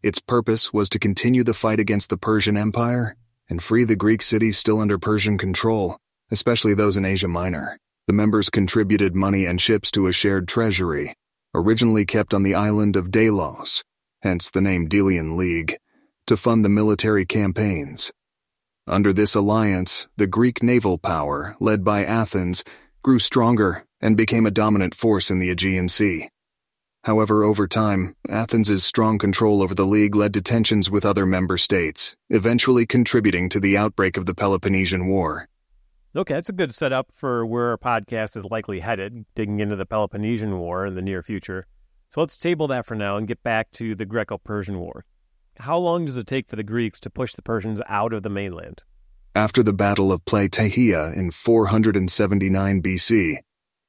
Its 0.03 0.19
purpose 0.19 0.73
was 0.73 0.89
to 0.89 0.99
continue 0.99 1.45
the 1.45 1.53
fight 1.53 1.79
against 1.79 2.09
the 2.09 2.17
Persian 2.17 2.57
Empire 2.57 3.15
and 3.51 3.63
free 3.63 3.85
the 3.85 3.95
Greek 3.95 4.23
cities 4.23 4.57
still 4.57 4.81
under 4.81 4.99
Persian 4.99 5.37
control, 5.37 5.99
especially 6.31 6.73
those 6.73 6.97
in 6.97 7.05
Asia 7.05 7.29
Minor. 7.29 7.77
The 8.07 8.15
members 8.15 8.49
contributed 8.49 9.15
money 9.15 9.45
and 9.45 9.61
ships 9.61 9.91
to 9.91 10.07
a 10.07 10.13
shared 10.13 10.49
treasury, 10.49 11.15
originally 11.55 12.07
kept 12.07 12.33
on 12.33 12.43
the 12.43 12.55
island 12.55 12.97
of 12.97 13.11
Delos, 13.11 13.83
hence 14.23 14.51
the 14.51 14.61
name 14.61 14.89
Delian 14.89 15.37
League, 15.37 15.79
to 16.27 16.37
fund 16.37 16.65
the 16.65 16.69
military 16.69 17.27
campaigns. 17.27 18.13
Under 18.87 19.13
this 19.13 19.35
alliance, 19.35 20.09
the 20.17 20.27
Greek 20.27 20.63
naval 20.63 20.99
power, 20.99 21.57
led 21.61 21.85
by 21.85 22.05
Athens, 22.05 22.65
grew 23.03 23.19
stronger 23.19 23.85
and 24.01 24.17
became 24.17 24.47
a 24.47 24.51
dominant 24.51 24.95
force 24.95 25.31
in 25.31 25.39
the 25.39 25.51
Aegean 25.51 25.89
Sea. 25.89 26.29
However, 27.05 27.43
over 27.43 27.67
time, 27.67 28.15
Athens' 28.29 28.85
strong 28.85 29.19
control 29.19 29.61
over 29.61 29.75
the 29.75 29.87
league 29.87 30.15
led 30.15 30.35
to 30.35 30.41
tensions 30.41 30.89
with 30.89 31.05
other 31.05 31.27
member 31.27 31.59
states, 31.59 32.15
eventually 32.31 32.87
contributing 32.87 33.49
to 33.49 33.59
the 33.59 33.77
outbreak 33.77 34.17
of 34.17 34.27
the 34.27 34.35
Peloponnesian 34.35 35.09
War. 35.09 35.49
Okay, 36.15 36.35
that's 36.35 36.49
a 36.49 36.53
good 36.53 36.75
setup 36.75 37.11
for 37.13 37.45
where 37.45 37.71
our 37.71 37.79
podcast 37.79 38.37
is 38.37 38.45
likely 38.45 38.81
headed, 38.81 39.25
digging 39.35 39.61
into 39.61 39.75
the 39.75 39.87
Peloponnesian 39.87 40.59
War 40.59 40.87
in 40.87 40.95
the 40.95 41.03
near 41.03 41.23
future. 41.23 41.67
So 42.13 42.21
let's 42.21 42.37
table 42.37 42.69
that 42.69 42.85
for 42.85 42.95
now 42.95 43.17
and 43.17 43.27
get 43.27 43.43
back 43.43 43.71
to 43.73 43.95
the 43.95 44.05
Greco 44.05 44.37
Persian 44.37 44.79
War. 44.79 45.07
How 45.59 45.79
long 45.79 46.05
does 46.05 46.19
it 46.19 46.27
take 46.27 46.47
for 46.47 46.57
the 46.57 46.63
Greeks 46.63 47.01
to 47.01 47.11
push 47.11 47.33
the 47.33 47.41
Persians 47.41 47.81
out 47.89 48.13
of 48.13 48.23
the 48.23 48.29
mainland? 48.29 48.83
After 49.35 49.63
the 49.63 49.73
Battle 49.73 50.13
of 50.13 50.23
Plataea 50.27 51.17
in 51.17 51.31
479 51.31 52.83
BC, 52.83 53.39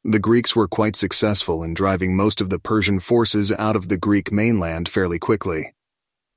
the 0.06 0.20
Greeks 0.20 0.56
were 0.56 0.70
quite 0.70 0.96
successful 0.96 1.64
in 1.64 1.74
driving 1.74 2.16
most 2.16 2.40
of 2.40 2.50
the 2.50 2.60
Persian 2.60 3.02
forces 3.02 3.52
out 3.52 3.76
of 3.76 3.90
the 3.90 3.98
Greek 3.98 4.32
mainland 4.32 4.88
fairly 4.88 5.20
quickly. 5.20 5.74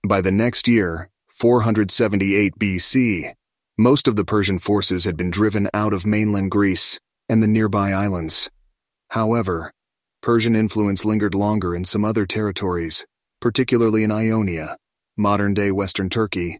By 0.04 0.20
the 0.20 0.32
next 0.32 0.66
year, 0.66 1.08
478 1.36 2.58
BC, 2.58 3.32
most 3.78 4.08
of 4.08 4.16
the 4.16 4.24
Persian 4.24 4.58
forces 4.58 5.04
had 5.04 5.16
been 5.16 5.30
driven 5.30 5.70
out 5.72 5.92
of 5.92 6.04
mainland 6.04 6.50
Greece 6.50 6.98
and 7.28 7.40
the 7.40 7.46
nearby 7.46 7.92
islands. 7.92 8.50
However, 9.10 9.72
Persian 10.26 10.56
influence 10.56 11.04
lingered 11.04 11.36
longer 11.36 11.72
in 11.72 11.84
some 11.84 12.04
other 12.04 12.26
territories, 12.26 13.06
particularly 13.40 14.02
in 14.02 14.10
Ionia, 14.10 14.76
modern 15.16 15.54
day 15.54 15.70
Western 15.70 16.10
Turkey, 16.10 16.58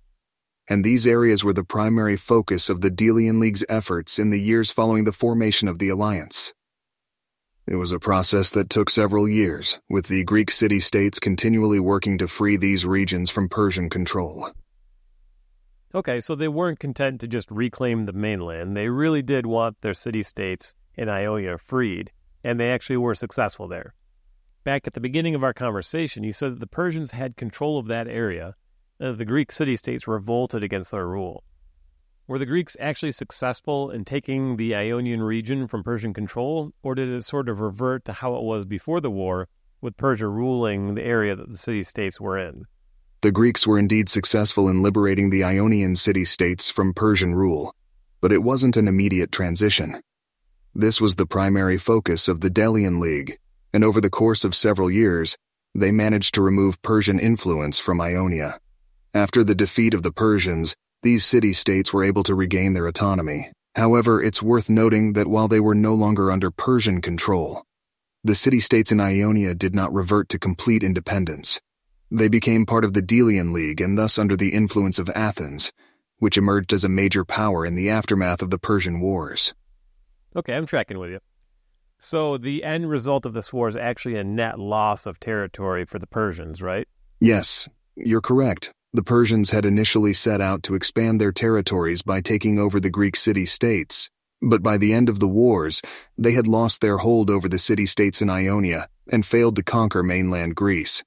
and 0.69 0.85
these 0.85 1.05
areas 1.05 1.43
were 1.43 1.53
the 1.53 1.65
primary 1.65 2.17
focus 2.17 2.71
of 2.71 2.81
the 2.81 2.93
Delian 2.93 3.41
League's 3.41 3.65
efforts 3.69 4.21
in 4.21 4.31
the 4.31 4.39
years 4.41 4.71
following 4.71 5.03
the 5.03 5.11
formation 5.11 5.67
of 5.67 5.81
the 5.81 5.89
alliance. 5.89 6.55
It 7.67 7.75
was 7.75 7.91
a 7.91 7.99
process 7.99 8.51
that 8.51 8.71
took 8.71 8.89
several 8.89 9.29
years, 9.29 9.81
with 9.91 10.07
the 10.07 10.23
Greek 10.23 10.53
city 10.53 10.79
states 10.79 11.19
continually 11.19 11.81
working 11.81 12.19
to 12.19 12.29
free 12.29 12.57
these 12.57 12.87
regions 12.87 13.31
from 13.31 13.49
Persian 13.49 13.91
control. 13.91 14.53
Okay, 15.93 16.21
so 16.21 16.37
they 16.37 16.47
weren't 16.47 16.79
content 16.79 17.21
to 17.21 17.27
just 17.27 17.51
reclaim 17.51 18.07
the 18.07 18.13
mainland. 18.13 18.77
They 18.77 18.89
really 18.91 19.23
did 19.23 19.45
want 19.45 19.81
their 19.81 19.93
city 19.93 20.23
states 20.23 20.77
in 20.95 21.09
Ionia 21.09 21.59
freed 21.59 22.13
and 22.47 22.61
they 22.61 22.71
actually 22.71 22.97
were 22.97 23.17
successful 23.17 23.67
there. 23.67 23.93
Back 24.63 24.87
at 24.87 24.95
the 24.95 25.01
beginning 25.01 25.35
of 25.35 25.43
our 25.43 25.53
conversation, 25.53 26.23
you 26.23 26.33
said 26.33 26.53
that 26.53 26.61
the 26.61 26.69
Persians 26.69 27.11
had 27.11 27.37
control 27.37 27.77
of 27.77 27.89
that 27.89 28.07
area, 28.07 28.55
and 29.01 29.09
that 29.09 29.19
the 29.19 29.25
Greek 29.25 29.51
city 29.51 29.77
states 29.77 30.07
revolted 30.07 30.63
against 30.63 30.93
their 30.93 31.09
rule. 31.09 31.43
Were 32.29 32.39
the 32.39 32.47
Greeks 32.47 32.77
actually 32.79 33.11
successful 33.11 33.91
in 33.91 34.05
taking 34.05 34.59
the 34.59 34.77
Ionian 34.77 35.25
region 35.25 35.67
from 35.67 35.83
Persian 35.83 36.15
control, 36.15 36.71
or 36.85 36.95
did 36.95 37.09
it 37.09 37.25
sort 37.25 37.49
of 37.49 37.59
revert 37.59 38.05
to 38.05 38.13
how 38.13 38.37
it 38.37 38.45
was 38.45 38.65
before 38.65 39.01
the 39.01 39.11
war, 39.11 39.49
with 39.81 39.97
Persia 39.97 40.29
ruling 40.29 40.95
the 40.95 41.03
area 41.03 41.35
that 41.35 41.51
the 41.51 41.59
city 41.59 41.83
states 41.83 42.21
were 42.21 42.39
in? 42.39 42.63
The 43.23 43.33
Greeks 43.33 43.67
were 43.67 43.77
indeed 43.79 44.09
successful 44.09 44.69
in 44.69 44.83
liberating 44.83 45.31
the 45.31 45.43
Ionian 45.43 45.97
city 45.97 46.25
states 46.25 46.69
from 46.69 46.95
Persian 46.95 47.35
rule, 47.35 47.75
but 48.21 48.31
it 48.31 48.45
wasn't 48.45 48.77
an 48.77 48.87
immediate 48.87 49.33
transition. 49.33 50.01
This 50.79 51.01
was 51.01 51.17
the 51.17 51.25
primary 51.25 51.79
focus 51.79 52.29
of 52.29 52.43
the 52.43 52.51
Delian 52.51 53.01
League, 53.01 53.39
and 53.73 53.83
over 53.83 53.99
the 53.99 54.11
course 54.11 54.45
of 54.45 54.55
several 54.55 54.91
years, 54.91 55.35
they 55.75 55.91
managed 55.91 56.35
to 56.35 56.43
remove 56.43 56.83
Persian 56.83 57.19
influence 57.19 57.79
from 57.79 57.99
Ionia. 57.99 58.61
After 59.15 59.43
the 59.43 59.55
defeat 59.55 59.95
of 59.95 60.03
the 60.03 60.13
Persians, 60.13 60.77
these 61.03 61.25
city 61.25 61.55
states 61.55 61.95
were 61.95 62.05
able 62.05 62.23
to 62.25 62.35
regain 62.35 62.75
their 62.75 62.87
autonomy. 62.87 63.51
However, 63.75 64.23
it's 64.23 64.43
worth 64.43 64.69
noting 64.69 65.15
that 65.15 65.29
while 65.29 65.49
they 65.49 65.61
were 65.61 65.75
no 65.75 65.95
longer 65.95 66.31
under 66.31 66.51
Persian 66.51 67.01
control, 67.01 67.65
the 68.23 68.35
city 68.35 68.61
states 68.61 68.93
in 68.93 69.01
Ionia 69.01 69.55
did 69.55 69.75
not 69.75 69.95
revert 69.95 70.29
to 70.29 70.39
complete 70.39 70.83
independence. 70.83 71.59
They 72.11 72.29
became 72.29 72.67
part 72.67 72.85
of 72.85 72.93
the 72.93 73.01
Delian 73.01 73.55
League 73.55 73.81
and 73.81 73.97
thus 73.97 74.19
under 74.19 74.37
the 74.37 74.53
influence 74.53 74.99
of 74.99 75.09
Athens, 75.15 75.73
which 76.19 76.37
emerged 76.37 76.75
as 76.75 76.85
a 76.85 76.91
major 76.91 77.25
power 77.25 77.65
in 77.65 77.77
the 77.77 77.89
aftermath 77.89 78.43
of 78.43 78.51
the 78.51 78.59
Persian 78.59 79.01
Wars. 79.01 79.55
Okay, 80.37 80.55
I'm 80.55 80.67
tracking 80.67 80.99
with 80.99 81.11
you. 81.11 81.21
So 81.99 82.37
the 82.37 82.63
end 82.63 82.91
result 82.91 83.25
of 83.25 83.33
this 83.33 83.53
war 83.53 83.69
is 83.69 83.77
actually 83.77 84.17
a 84.17 84.25
net 84.25 84.59
loss 84.59 85.07
of 85.07 85.19
territory 85.19 85.87
for 85.87 85.99
the 85.99 86.07
Persians, 86.07 86.61
right? 86.61 86.87
Yes, 87.21 87.69
you're 87.97 88.21
correct. 88.21 88.71
The 88.93 89.03
Persians 89.03 89.51
had 89.51 89.65
initially 89.65 90.13
set 90.13 90.41
out 90.43 90.63
to 90.65 90.75
expand 90.75 91.21
their 91.21 91.33
territories 91.33 92.03
by 92.03 92.21
taking 92.21 92.59
over 92.59 92.79
the 92.79 92.91
Greek 92.91 93.17
city 93.17 93.47
states, 93.47 94.11
but 94.43 94.63
by 94.63 94.77
the 94.77 94.93
end 94.93 95.09
of 95.09 95.21
the 95.21 95.29
wars, 95.29 95.81
they 96.19 96.33
had 96.33 96.47
lost 96.47 96.83
their 96.83 96.99
hold 96.99 97.31
over 97.31 97.49
the 97.49 97.59
city 97.59 97.87
states 97.87 98.21
in 98.21 98.29
Ionia 98.29 98.89
and 99.11 99.25
failed 99.25 99.57
to 99.57 99.63
conquer 99.63 100.03
mainland 100.03 100.55
Greece. 100.55 101.03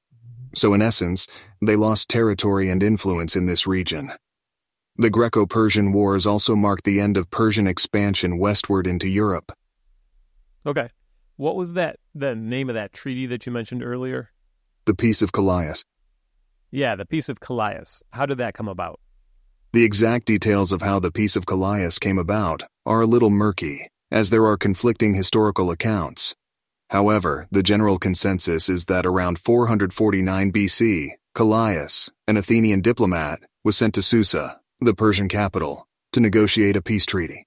So, 0.56 0.74
in 0.74 0.82
essence, 0.82 1.28
they 1.62 1.76
lost 1.76 2.10
territory 2.10 2.70
and 2.70 2.82
influence 2.82 3.36
in 3.36 3.46
this 3.46 3.68
region. 3.68 4.12
The 5.00 5.10
Greco 5.10 5.46
Persian 5.46 5.94
Wars 5.94 6.28
also 6.28 6.58
marked 6.58 6.84
the 6.84 7.00
end 7.00 7.16
of 7.16 7.32
Persian 7.32 7.68
expansion 7.68 8.38
westward 8.38 8.86
into 8.86 9.08
Europe. 9.08 9.54
Okay. 10.66 10.90
What 11.38 11.56
was 11.56 11.72
that 11.76 12.02
the 12.14 12.36
name 12.36 12.68
of 12.68 12.76
that 12.76 12.92
treaty 12.92 13.26
that 13.28 13.46
you 13.46 13.54
mentioned 13.54 13.82
earlier? 13.82 14.32
The 14.84 14.94
Peace 14.94 15.22
of 15.22 15.32
Callias. 15.32 15.86
Yeah, 16.70 16.98
the 16.98 17.06
Peace 17.06 17.30
of 17.30 17.40
Callias. 17.40 18.04
How 18.12 18.26
did 18.26 18.40
that 18.40 18.54
come 18.54 18.68
about? 18.68 19.00
The 19.72 19.86
exact 19.86 20.26
details 20.26 20.74
of 20.74 20.82
how 20.82 21.00
the 21.00 21.12
Peace 21.12 21.38
of 21.38 21.46
Callias 21.46 21.98
came 21.98 22.18
about 22.18 22.64
are 22.86 23.00
a 23.00 23.08
little 23.08 23.30
murky, 23.30 23.88
as 24.12 24.32
there 24.32 24.46
are 24.48 24.58
conflicting 24.58 25.14
historical 25.14 25.72
accounts. 25.72 26.36
However, 26.90 27.48
the 27.52 27.64
general 27.64 28.00
consensus 28.00 28.68
is 28.68 28.84
that 28.88 29.06
around 29.06 29.40
449 29.40 30.52
BC, 30.52 31.12
Callias, 31.34 32.10
an 32.28 32.36
Athenian 32.36 32.82
diplomat, 32.82 33.40
was 33.64 33.78
sent 33.78 33.94
to 33.94 34.02
Susa, 34.02 34.60
the 34.82 34.94
Persian 34.94 35.28
capital, 35.28 35.88
to 36.14 36.22
negotiate 36.22 36.78
a 36.78 36.82
peace 36.82 37.06
treaty. 37.06 37.46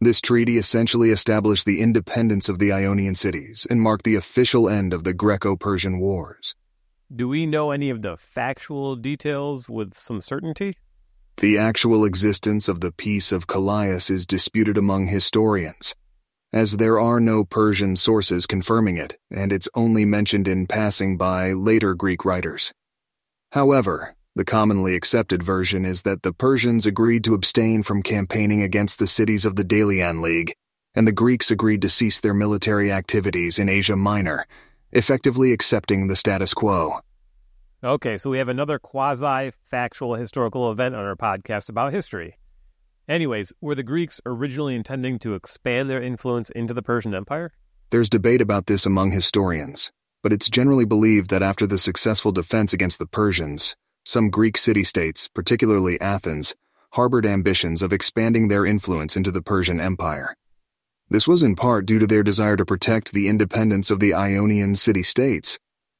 This 0.00 0.20
treaty 0.20 0.56
essentially 0.56 1.10
established 1.10 1.66
the 1.66 1.80
independence 1.80 2.48
of 2.48 2.58
the 2.58 2.72
Ionian 2.72 3.14
cities 3.14 3.66
and 3.68 3.82
marked 3.82 4.04
the 4.04 4.14
official 4.14 4.68
end 4.68 4.92
of 4.94 5.04
the 5.04 5.12
Greco 5.12 5.56
Persian 5.56 5.98
Wars. 5.98 6.54
Do 7.14 7.28
we 7.28 7.46
know 7.46 7.70
any 7.70 7.90
of 7.90 8.02
the 8.02 8.16
factual 8.16 8.96
details 8.96 9.68
with 9.68 9.94
some 9.94 10.20
certainty? 10.20 10.74
The 11.38 11.58
actual 11.58 12.04
existence 12.04 12.68
of 12.68 12.80
the 12.80 12.92
Peace 12.92 13.30
of 13.30 13.46
Callias 13.46 14.10
is 14.10 14.26
disputed 14.26 14.78
among 14.78 15.08
historians, 15.08 15.94
as 16.52 16.78
there 16.78 16.98
are 16.98 17.20
no 17.20 17.44
Persian 17.44 17.94
sources 17.94 18.46
confirming 18.46 18.96
it, 18.96 19.18
and 19.30 19.52
it's 19.52 19.68
only 19.74 20.04
mentioned 20.04 20.48
in 20.48 20.66
passing 20.66 21.16
by 21.16 21.52
later 21.52 21.94
Greek 21.94 22.24
writers. 22.24 22.72
However, 23.52 24.14
the 24.38 24.44
commonly 24.44 24.94
accepted 24.94 25.42
version 25.42 25.84
is 25.84 26.02
that 26.02 26.22
the 26.22 26.32
Persians 26.32 26.86
agreed 26.86 27.24
to 27.24 27.34
abstain 27.34 27.82
from 27.82 28.04
campaigning 28.04 28.62
against 28.62 29.00
the 29.00 29.06
cities 29.08 29.44
of 29.44 29.56
the 29.56 29.64
Delian 29.64 30.22
League, 30.22 30.54
and 30.94 31.08
the 31.08 31.12
Greeks 31.12 31.50
agreed 31.50 31.82
to 31.82 31.88
cease 31.88 32.20
their 32.20 32.32
military 32.32 32.92
activities 32.92 33.58
in 33.58 33.68
Asia 33.68 33.96
Minor, 33.96 34.46
effectively 34.92 35.52
accepting 35.52 36.06
the 36.06 36.14
status 36.14 36.54
quo. 36.54 37.00
Okay, 37.82 38.16
so 38.16 38.30
we 38.30 38.38
have 38.38 38.48
another 38.48 38.78
quasi 38.78 39.50
factual 39.68 40.14
historical 40.14 40.70
event 40.70 40.94
on 40.94 41.04
our 41.04 41.16
podcast 41.16 41.68
about 41.68 41.92
history. 41.92 42.38
Anyways, 43.08 43.52
were 43.60 43.74
the 43.74 43.82
Greeks 43.82 44.20
originally 44.24 44.76
intending 44.76 45.18
to 45.18 45.34
expand 45.34 45.90
their 45.90 46.00
influence 46.00 46.48
into 46.50 46.74
the 46.74 46.82
Persian 46.82 47.12
Empire? 47.12 47.50
There's 47.90 48.08
debate 48.08 48.40
about 48.40 48.66
this 48.66 48.86
among 48.86 49.10
historians, 49.10 49.90
but 50.22 50.32
it's 50.32 50.48
generally 50.48 50.84
believed 50.84 51.28
that 51.30 51.42
after 51.42 51.66
the 51.66 51.76
successful 51.76 52.30
defense 52.30 52.72
against 52.72 53.00
the 53.00 53.06
Persians, 53.06 53.74
some 54.04 54.30
Greek 54.30 54.56
city 54.56 54.84
states, 54.84 55.28
particularly 55.34 56.00
Athens, 56.00 56.54
harbored 56.92 57.26
ambitions 57.26 57.82
of 57.82 57.92
expanding 57.92 58.48
their 58.48 58.64
influence 58.64 59.16
into 59.16 59.30
the 59.30 59.42
Persian 59.42 59.80
Empire. 59.80 60.34
This 61.10 61.28
was 61.28 61.42
in 61.42 61.56
part 61.56 61.86
due 61.86 61.98
to 61.98 62.06
their 62.06 62.22
desire 62.22 62.56
to 62.56 62.64
protect 62.64 63.12
the 63.12 63.28
independence 63.28 63.90
of 63.90 64.00
the 64.00 64.14
Ionian 64.14 64.74
city 64.74 65.02
states, 65.02 65.58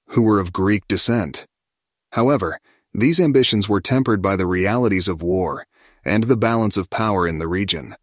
who 0.09 0.23
were 0.23 0.41
of 0.41 0.53
Greek 0.53 0.87
descent. 0.89 1.47
However, 2.13 2.59
these 2.95 3.21
ambitions 3.21 3.69
were 3.69 3.81
tempered 3.81 4.23
by 4.23 4.37
the 4.37 4.47
realities 4.47 5.09
of 5.09 5.23
war 5.23 5.67
and 6.05 6.25
the 6.25 6.37
balance 6.37 6.77
of 6.77 6.91
power 6.91 7.29
in 7.29 7.39
the 7.39 7.49
region. 7.49 7.95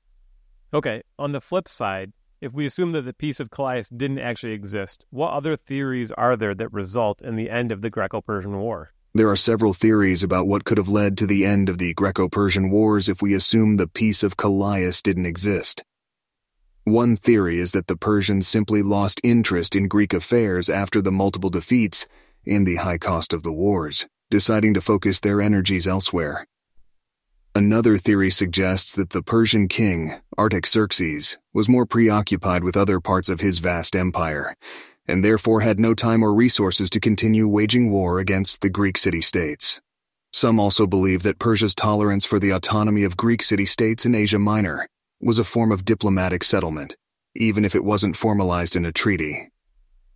Okay, 0.74 1.02
on 1.18 1.32
the 1.32 1.42
flip 1.42 1.68
side, 1.68 2.12
if 2.42 2.54
we 2.54 2.66
assume 2.66 2.92
that 2.92 3.04
the 3.04 3.14
Peace 3.14 3.40
of 3.40 3.50
Callias 3.50 3.90
didn't 3.90 4.20
actually 4.20 4.54
exist, 4.54 5.06
what 5.10 5.32
other 5.32 5.56
theories 5.56 6.12
are 6.12 6.36
there 6.36 6.54
that 6.54 6.72
result 6.74 7.22
in 7.22 7.36
the 7.36 7.50
end 7.50 7.72
of 7.72 7.82
the 7.82 7.90
Greco 7.90 8.22
Persian 8.22 8.60
War? 8.60 8.94
There 9.16 9.30
are 9.30 9.38
several 9.38 9.72
theories 9.72 10.24
about 10.24 10.46
what 10.46 10.66
could 10.66 10.78
have 10.78 10.90
led 10.90 11.18
to 11.20 11.26
the 11.26 11.46
end 11.46 11.70
of 11.70 11.78
the 11.78 11.94
Greco 11.94 12.28
Persian 12.28 12.70
Wars 12.70 13.08
if 13.08 13.22
we 13.22 13.34
assume 13.34 13.78
the 13.78 13.88
Peace 13.88 14.24
of 14.24 14.36
Callias 14.36 15.02
didn't 15.02 15.26
exist. 15.26 15.86
One 16.84 17.16
theory 17.16 17.62
is 17.62 17.72
that 17.72 17.88
the 17.88 17.96
Persians 17.96 18.46
simply 18.46 18.84
lost 18.84 19.22
interest 19.24 19.74
in 19.74 19.88
Greek 19.88 20.14
affairs 20.14 20.70
after 20.70 21.02
the 21.02 21.14
multiple 21.14 21.50
defeats 21.50 22.06
in 22.44 22.66
the 22.66 22.76
high 22.76 22.98
cost 22.98 23.34
of 23.34 23.44
the 23.44 23.54
wars, 23.54 24.06
deciding 24.30 24.74
to 24.74 24.82
focus 24.82 25.22
their 25.22 25.40
energies 25.40 25.88
elsewhere. 25.88 26.46
Another 27.56 27.98
theory 27.98 28.30
suggests 28.30 28.94
that 28.96 29.12
the 29.12 29.24
Persian 29.24 29.70
king, 29.70 30.16
Artaxerxes, 30.38 31.38
was 31.54 31.70
more 31.70 31.86
preoccupied 31.86 32.66
with 32.66 32.76
other 32.76 33.00
parts 33.00 33.30
of 33.30 33.40
his 33.40 33.60
vast 33.60 33.96
empire, 33.96 34.58
and 35.08 35.24
therefore 35.24 35.62
had 35.62 35.80
no 35.80 35.94
time 35.94 36.24
or 36.24 36.34
resources 36.34 36.90
to 36.90 37.00
continue 37.00 37.48
waging 37.48 37.92
war 37.92 38.20
against 38.20 38.62
the 38.62 38.70
Greek 38.70 38.98
city 38.98 39.22
states. 39.22 39.82
Some 40.32 40.60
also 40.60 40.86
believe 40.86 41.24
that 41.24 41.40
Persia's 41.40 41.74
tolerance 41.74 42.26
for 42.26 42.40
the 42.40 42.50
autonomy 42.50 43.04
of 43.04 43.16
Greek 43.16 43.42
city 43.42 43.66
states 43.66 44.06
in 44.06 44.14
Asia 44.14 44.40
Minor 44.40 44.88
was 45.22 45.40
a 45.40 45.44
form 45.44 45.72
of 45.72 45.86
diplomatic 45.86 46.44
settlement, 46.44 46.98
even 47.36 47.64
if 47.64 47.76
it 47.76 47.84
wasn't 47.84 48.18
formalized 48.18 48.76
in 48.76 48.86
a 48.86 48.92
treaty. 48.92 49.50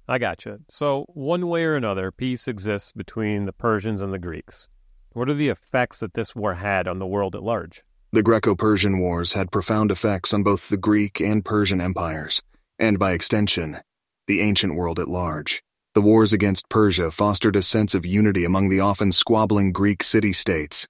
I 0.07 0.17
gotcha. 0.17 0.59
So, 0.69 1.05
one 1.09 1.47
way 1.47 1.63
or 1.63 1.75
another, 1.75 2.11
peace 2.11 2.47
exists 2.47 2.91
between 2.91 3.45
the 3.45 3.53
Persians 3.53 4.01
and 4.01 4.11
the 4.11 4.19
Greeks. 4.19 4.67
What 5.13 5.29
are 5.29 5.33
the 5.33 5.49
effects 5.49 5.99
that 5.99 6.15
this 6.15 6.35
war 6.35 6.55
had 6.55 6.87
on 6.87 6.99
the 6.99 7.07
world 7.07 7.35
at 7.35 7.43
large? 7.43 7.83
The 8.11 8.23
Greco 8.23 8.55
Persian 8.55 8.99
Wars 8.99 9.33
had 9.33 9.51
profound 9.51 9.91
effects 9.91 10.33
on 10.33 10.41
both 10.41 10.67
the 10.67 10.77
Greek 10.77 11.21
and 11.21 11.45
Persian 11.45 11.79
empires, 11.79 12.41
and 12.79 12.97
by 12.97 13.11
extension, 13.11 13.81
the 14.29 14.41
ancient 14.41 14.75
world 14.75 14.99
at 14.99 15.07
large. 15.07 15.63
The 15.95 16.01
wars 16.01 16.33
against 16.33 16.69
Persia 16.69 17.09
fostered 17.09 17.55
a 17.55 17.63
sense 17.63 17.95
of 17.95 18.05
unity 18.05 18.45
among 18.45 18.69
the 18.69 18.79
often 18.79 19.11
squabbling 19.11 19.71
Greek 19.71 20.03
city 20.03 20.31
states. 20.33 20.87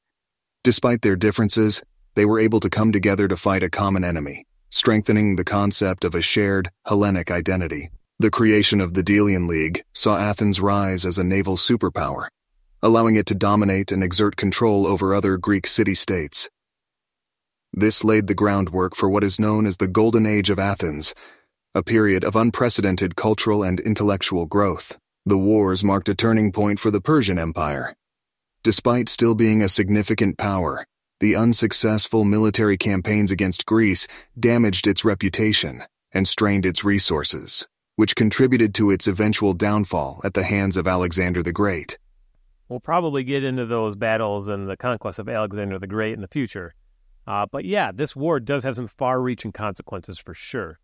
Despite 0.66 1.04
their 1.04 1.16
differences, 1.16 1.82
they 2.16 2.26
were 2.26 2.42
able 2.42 2.60
to 2.60 2.70
come 2.70 2.92
together 2.92 3.30
to 3.30 3.38
fight 3.38 3.64
a 3.64 3.70
common 3.70 4.04
enemy, 4.04 4.46
strengthening 4.72 5.38
the 5.38 5.46
concept 5.46 6.04
of 6.04 6.16
a 6.16 6.22
shared 6.22 6.70
Hellenic 6.86 7.32
identity. 7.32 7.92
The 8.20 8.30
creation 8.30 8.82
of 8.82 8.94
the 8.94 9.04
Delian 9.04 9.48
League 9.48 9.84
saw 9.94 10.18
Athens 10.18 10.60
rise 10.60 11.06
as 11.06 11.18
a 11.18 11.24
naval 11.24 11.56
superpower, 11.56 12.28
allowing 12.84 13.16
it 13.16 13.26
to 13.28 13.36
dominate 13.36 13.94
and 13.94 14.04
exert 14.04 14.36
control 14.36 14.86
over 14.86 15.16
other 15.16 15.38
Greek 15.38 15.66
city 15.66 15.96
states. 15.96 16.50
This 17.72 18.04
laid 18.04 18.28
the 18.28 18.36
groundwork 18.36 18.98
for 18.98 19.10
what 19.10 19.24
is 19.24 19.40
known 19.40 19.66
as 19.66 19.78
the 19.78 19.88
Golden 19.88 20.26
Age 20.26 20.50
of 20.50 20.60
Athens, 20.60 21.14
a 21.80 21.84
period 21.84 22.26
of 22.26 22.36
unprecedented 22.36 23.16
cultural 23.16 23.64
and 23.64 23.80
intellectual 23.80 24.46
growth. 24.46 24.98
The 25.26 25.38
wars 25.38 25.82
marked 25.82 26.10
a 26.10 26.14
turning 26.14 26.52
point 26.52 26.78
for 26.78 26.92
the 26.92 27.00
Persian 27.00 27.40
Empire. 27.40 27.96
Despite 28.64 29.08
still 29.08 29.34
being 29.34 29.64
a 29.64 29.70
significant 29.70 30.38
power, 30.38 30.86
the 31.22 31.38
unsuccessful 31.38 32.26
military 32.26 32.78
campaigns 32.78 33.32
against 33.32 33.66
Greece 33.66 34.08
damaged 34.38 34.88
its 34.88 35.06
reputation 35.06 35.86
and 36.12 36.28
strained 36.28 36.66
its 36.66 36.84
resources, 36.84 37.66
which 37.96 38.14
contributed 38.14 38.76
to 38.76 38.92
its 38.92 39.08
eventual 39.08 39.54
downfall 39.54 40.20
at 40.26 40.34
the 40.34 40.44
hands 40.44 40.76
of 40.76 40.86
Alexander 40.86 41.42
the 41.42 41.54
Great. 41.54 41.98
We'll 42.68 42.82
probably 42.82 43.24
get 43.24 43.46
into 43.46 43.66
those 43.66 43.96
battles 43.96 44.50
and 44.50 44.70
the 44.70 44.76
conquest 44.76 45.18
of 45.18 45.30
Alexander 45.30 45.80
the 45.80 45.88
Great 45.88 46.12
in 46.12 46.20
the 46.20 46.28
future. 46.28 46.76
Uh, 47.26 47.46
but 47.50 47.64
yeah, 47.64 47.94
this 47.94 48.18
war 48.18 48.42
does 48.42 48.64
have 48.64 48.76
some 48.76 48.90
far 48.90 49.22
reaching 49.22 49.54
consequences 49.54 50.20
for 50.20 50.34
sure. 50.34 50.78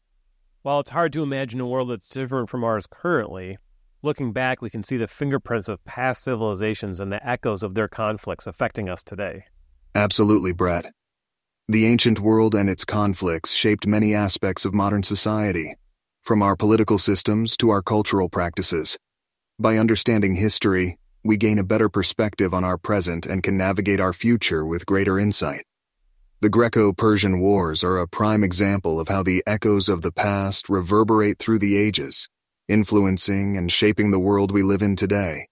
While 0.66 0.80
it's 0.80 0.90
hard 0.90 1.14
to 1.14 1.22
imagine 1.22 1.60
a 1.60 1.68
world 1.68 1.92
that's 1.92 2.10
different 2.10 2.50
from 2.50 2.64
ours 2.64 2.88
currently, 2.90 3.60
looking 4.02 4.34
back, 4.34 4.64
we 4.64 4.72
can 4.72 4.82
see 4.82 4.98
the 4.98 5.06
fingerprints 5.06 5.68
of 5.68 5.86
past 5.86 6.24
civilizations 6.24 7.00
and 7.00 7.12
the 7.12 7.24
echoes 7.24 7.62
of 7.62 7.76
their 7.76 7.88
conflicts 7.88 8.48
affecting 8.48 8.90
us 8.90 9.04
today. 9.04 9.44
Absolutely, 9.94 10.54
Brett. 10.54 10.92
The 11.68 11.86
ancient 11.86 12.20
world 12.20 12.56
and 12.56 12.68
its 12.68 12.84
conflicts 12.84 13.52
shaped 13.52 13.86
many 13.86 14.16
aspects 14.16 14.66
of 14.66 14.74
modern 14.74 15.04
society, 15.04 15.76
from 16.24 16.42
our 16.42 16.56
political 16.56 16.98
systems 16.98 17.56
to 17.58 17.70
our 17.70 17.84
cultural 17.84 18.28
practices. 18.28 18.98
By 19.60 19.78
understanding 19.78 20.34
history, 20.34 20.98
we 21.24 21.38
gain 21.38 21.60
a 21.60 21.64
better 21.64 21.90
perspective 21.90 22.56
on 22.56 22.64
our 22.64 22.80
present 22.80 23.28
and 23.28 23.44
can 23.44 23.56
navigate 23.56 24.00
our 24.00 24.14
future 24.14 24.66
with 24.66 24.88
greater 24.88 25.20
insight. 25.20 25.64
The 26.42 26.50
Greco 26.50 26.92
Persian 26.92 27.40
Wars 27.40 27.82
are 27.82 27.98
a 27.98 28.10
prime 28.10 28.44
example 28.44 29.00
of 29.00 29.08
how 29.08 29.24
the 29.24 29.42
echoes 29.48 29.88
of 29.88 30.02
the 30.02 30.12
past 30.12 30.68
reverberate 30.68 31.40
through 31.40 31.60
the 31.60 31.78
ages, 31.78 32.28
influencing 32.68 33.56
and 33.56 33.72
shaping 33.72 34.12
the 34.12 34.20
world 34.20 34.52
we 34.52 34.62
live 34.62 34.82
in 34.82 34.98
today. 34.98 35.48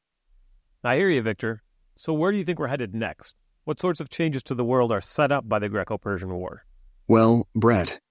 I 0.83 0.97
hear 0.97 1.09
you, 1.09 1.21
Victor. 1.21 1.63
So, 1.95 2.11
where 2.11 2.33
do 2.33 2.37
you 2.37 2.43
think 2.43 2.59
we're 2.59 2.67
headed 2.67 2.93
next? 2.93 3.33
What 3.63 3.79
sorts 3.79 4.01
of 4.01 4.09
changes 4.09 4.43
to 4.43 4.55
the 4.55 4.65
world 4.65 4.91
are 4.91 4.99
set 4.99 5.31
up 5.31 5.47
by 5.47 5.57
the 5.59 5.69
Greco 5.69 5.97
Persian 5.97 6.33
War? 6.33 6.65
Well, 7.07 7.47
Brett, 7.55 8.01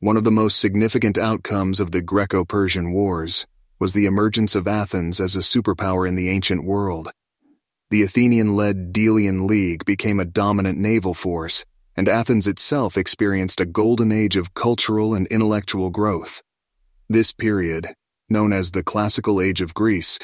one 0.00 0.18
of 0.18 0.24
the 0.24 0.30
most 0.30 0.60
significant 0.60 1.16
outcomes 1.16 1.80
of 1.80 1.92
the 1.92 2.02
Greco 2.02 2.44
Persian 2.44 2.92
Wars 2.92 3.46
was 3.78 3.94
the 3.94 4.04
emergence 4.04 4.54
of 4.54 4.68
Athens 4.68 5.18
as 5.18 5.34
a 5.34 5.40
superpower 5.40 6.06
in 6.06 6.14
the 6.14 6.28
ancient 6.28 6.64
world. 6.64 7.10
The 7.88 8.02
Athenian 8.02 8.54
led 8.54 8.92
Delian 8.92 9.46
League 9.46 9.86
became 9.86 10.20
a 10.20 10.26
dominant 10.26 10.78
naval 10.78 11.14
force, 11.14 11.64
and 11.98 12.08
Athens 12.08 12.46
itself 12.46 12.96
experienced 12.96 13.60
a 13.60 13.66
golden 13.66 14.12
age 14.12 14.36
of 14.36 14.54
cultural 14.54 15.16
and 15.16 15.26
intellectual 15.26 15.90
growth. 15.90 16.44
This 17.08 17.32
period, 17.32 17.92
known 18.28 18.52
as 18.52 18.70
the 18.70 18.84
Classical 18.84 19.40
Age 19.40 19.60
of 19.60 19.74
Greece, 19.74 20.16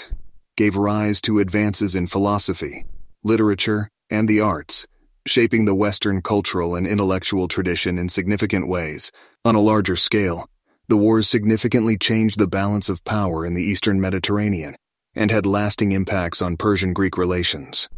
gave 0.57 0.77
rise 0.77 1.21
to 1.23 1.41
advances 1.41 1.97
in 1.97 2.07
philosophy, 2.07 2.87
literature, 3.25 3.89
and 4.09 4.29
the 4.29 4.39
arts, 4.39 4.87
shaping 5.27 5.65
the 5.65 5.75
Western 5.75 6.23
cultural 6.23 6.77
and 6.77 6.87
intellectual 6.87 7.49
tradition 7.49 7.99
in 7.99 8.09
significant 8.09 8.69
ways. 8.69 9.11
On 9.45 9.57
a 9.57 9.61
larger 9.61 9.97
scale, 9.97 10.49
the 10.87 10.97
wars 10.97 11.29
significantly 11.29 11.99
changed 11.99 12.39
the 12.39 12.47
balance 12.47 12.89
of 12.89 13.03
power 13.03 13.45
in 13.45 13.55
the 13.55 13.65
eastern 13.65 14.01
Mediterranean 14.01 14.77
and 15.17 15.33
had 15.33 15.45
lasting 15.45 15.91
impacts 15.91 16.41
on 16.41 16.57
Persian 16.57 16.93
Greek 16.93 17.19
relations. 17.19 17.89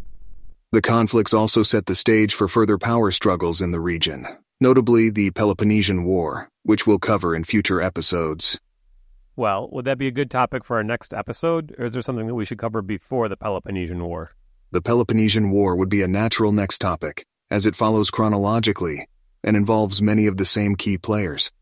The 0.73 0.83
conflicts 0.83 1.33
also 1.33 1.63
set 1.63 1.87
the 1.87 1.95
stage 1.95 2.35
for 2.35 2.49
further 2.49 2.77
power 2.77 3.11
struggles 3.13 3.61
in 3.61 3.71
the 3.71 3.81
region, 3.81 4.27
notably 4.61 5.11
the 5.11 5.31
Peloponnesian 5.31 6.05
War, 6.05 6.49
which 6.65 6.87
we'll 6.87 6.99
cover 6.99 7.37
in 7.37 7.45
future 7.45 7.81
episodes. 7.81 8.59
Well, 9.37 9.69
would 9.71 9.85
that 9.85 9.99
be 9.99 10.09
a 10.09 10.13
good 10.13 10.31
topic 10.31 10.65
for 10.65 10.77
our 10.77 10.83
next 10.83 11.15
episode, 11.15 11.75
or 11.79 11.85
is 11.85 11.93
there 11.93 12.03
something 12.03 12.27
that 12.27 12.35
we 12.35 12.45
should 12.45 12.59
cover 12.59 12.83
before 12.83 13.29
the 13.29 13.37
Peloponnesian 13.37 14.03
War? 14.03 14.33
The 14.73 14.83
Peloponnesian 14.83 15.51
War 15.51 15.77
would 15.77 15.89
be 15.89 16.03
a 16.03 16.09
natural 16.09 16.51
next 16.51 16.79
topic, 16.79 17.25
as 17.51 17.67
it 17.67 17.77
follows 17.77 18.11
chronologically 18.11 19.07
and 19.45 19.57
involves 19.57 20.03
many 20.03 20.27
of 20.27 20.37
the 20.37 20.45
same 20.45 20.75
key 20.75 20.99
players. 20.99 21.53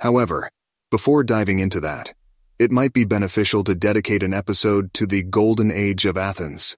However, 0.00 0.50
before 0.90 1.24
diving 1.24 1.60
into 1.60 1.80
that, 1.80 2.12
it 2.58 2.70
might 2.70 2.92
be 2.92 3.04
beneficial 3.04 3.64
to 3.64 3.74
dedicate 3.74 4.22
an 4.22 4.34
episode 4.34 4.92
to 4.94 5.06
the 5.06 5.22
Golden 5.22 5.70
Age 5.70 6.04
of 6.04 6.18
Athens. 6.18 6.76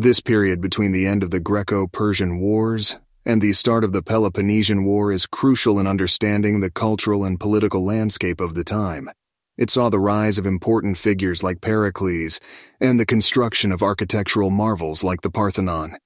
This 0.00 0.20
period 0.20 0.60
between 0.60 0.92
the 0.92 1.08
end 1.08 1.24
of 1.24 1.32
the 1.32 1.40
Greco 1.40 1.88
Persian 1.88 2.38
Wars 2.38 2.98
and 3.26 3.42
the 3.42 3.52
start 3.52 3.82
of 3.82 3.90
the 3.90 4.00
Peloponnesian 4.00 4.84
War 4.84 5.10
is 5.10 5.26
crucial 5.26 5.80
in 5.80 5.88
understanding 5.88 6.60
the 6.60 6.70
cultural 6.70 7.24
and 7.24 7.40
political 7.40 7.84
landscape 7.84 8.40
of 8.40 8.54
the 8.54 8.62
time. 8.62 9.10
It 9.56 9.70
saw 9.70 9.88
the 9.88 9.98
rise 9.98 10.38
of 10.38 10.46
important 10.46 10.98
figures 10.98 11.42
like 11.42 11.60
Pericles 11.60 12.38
and 12.80 13.00
the 13.00 13.04
construction 13.04 13.72
of 13.72 13.82
architectural 13.82 14.50
marvels 14.50 15.02
like 15.02 15.22
the 15.22 15.32
Parthenon. 15.32 15.96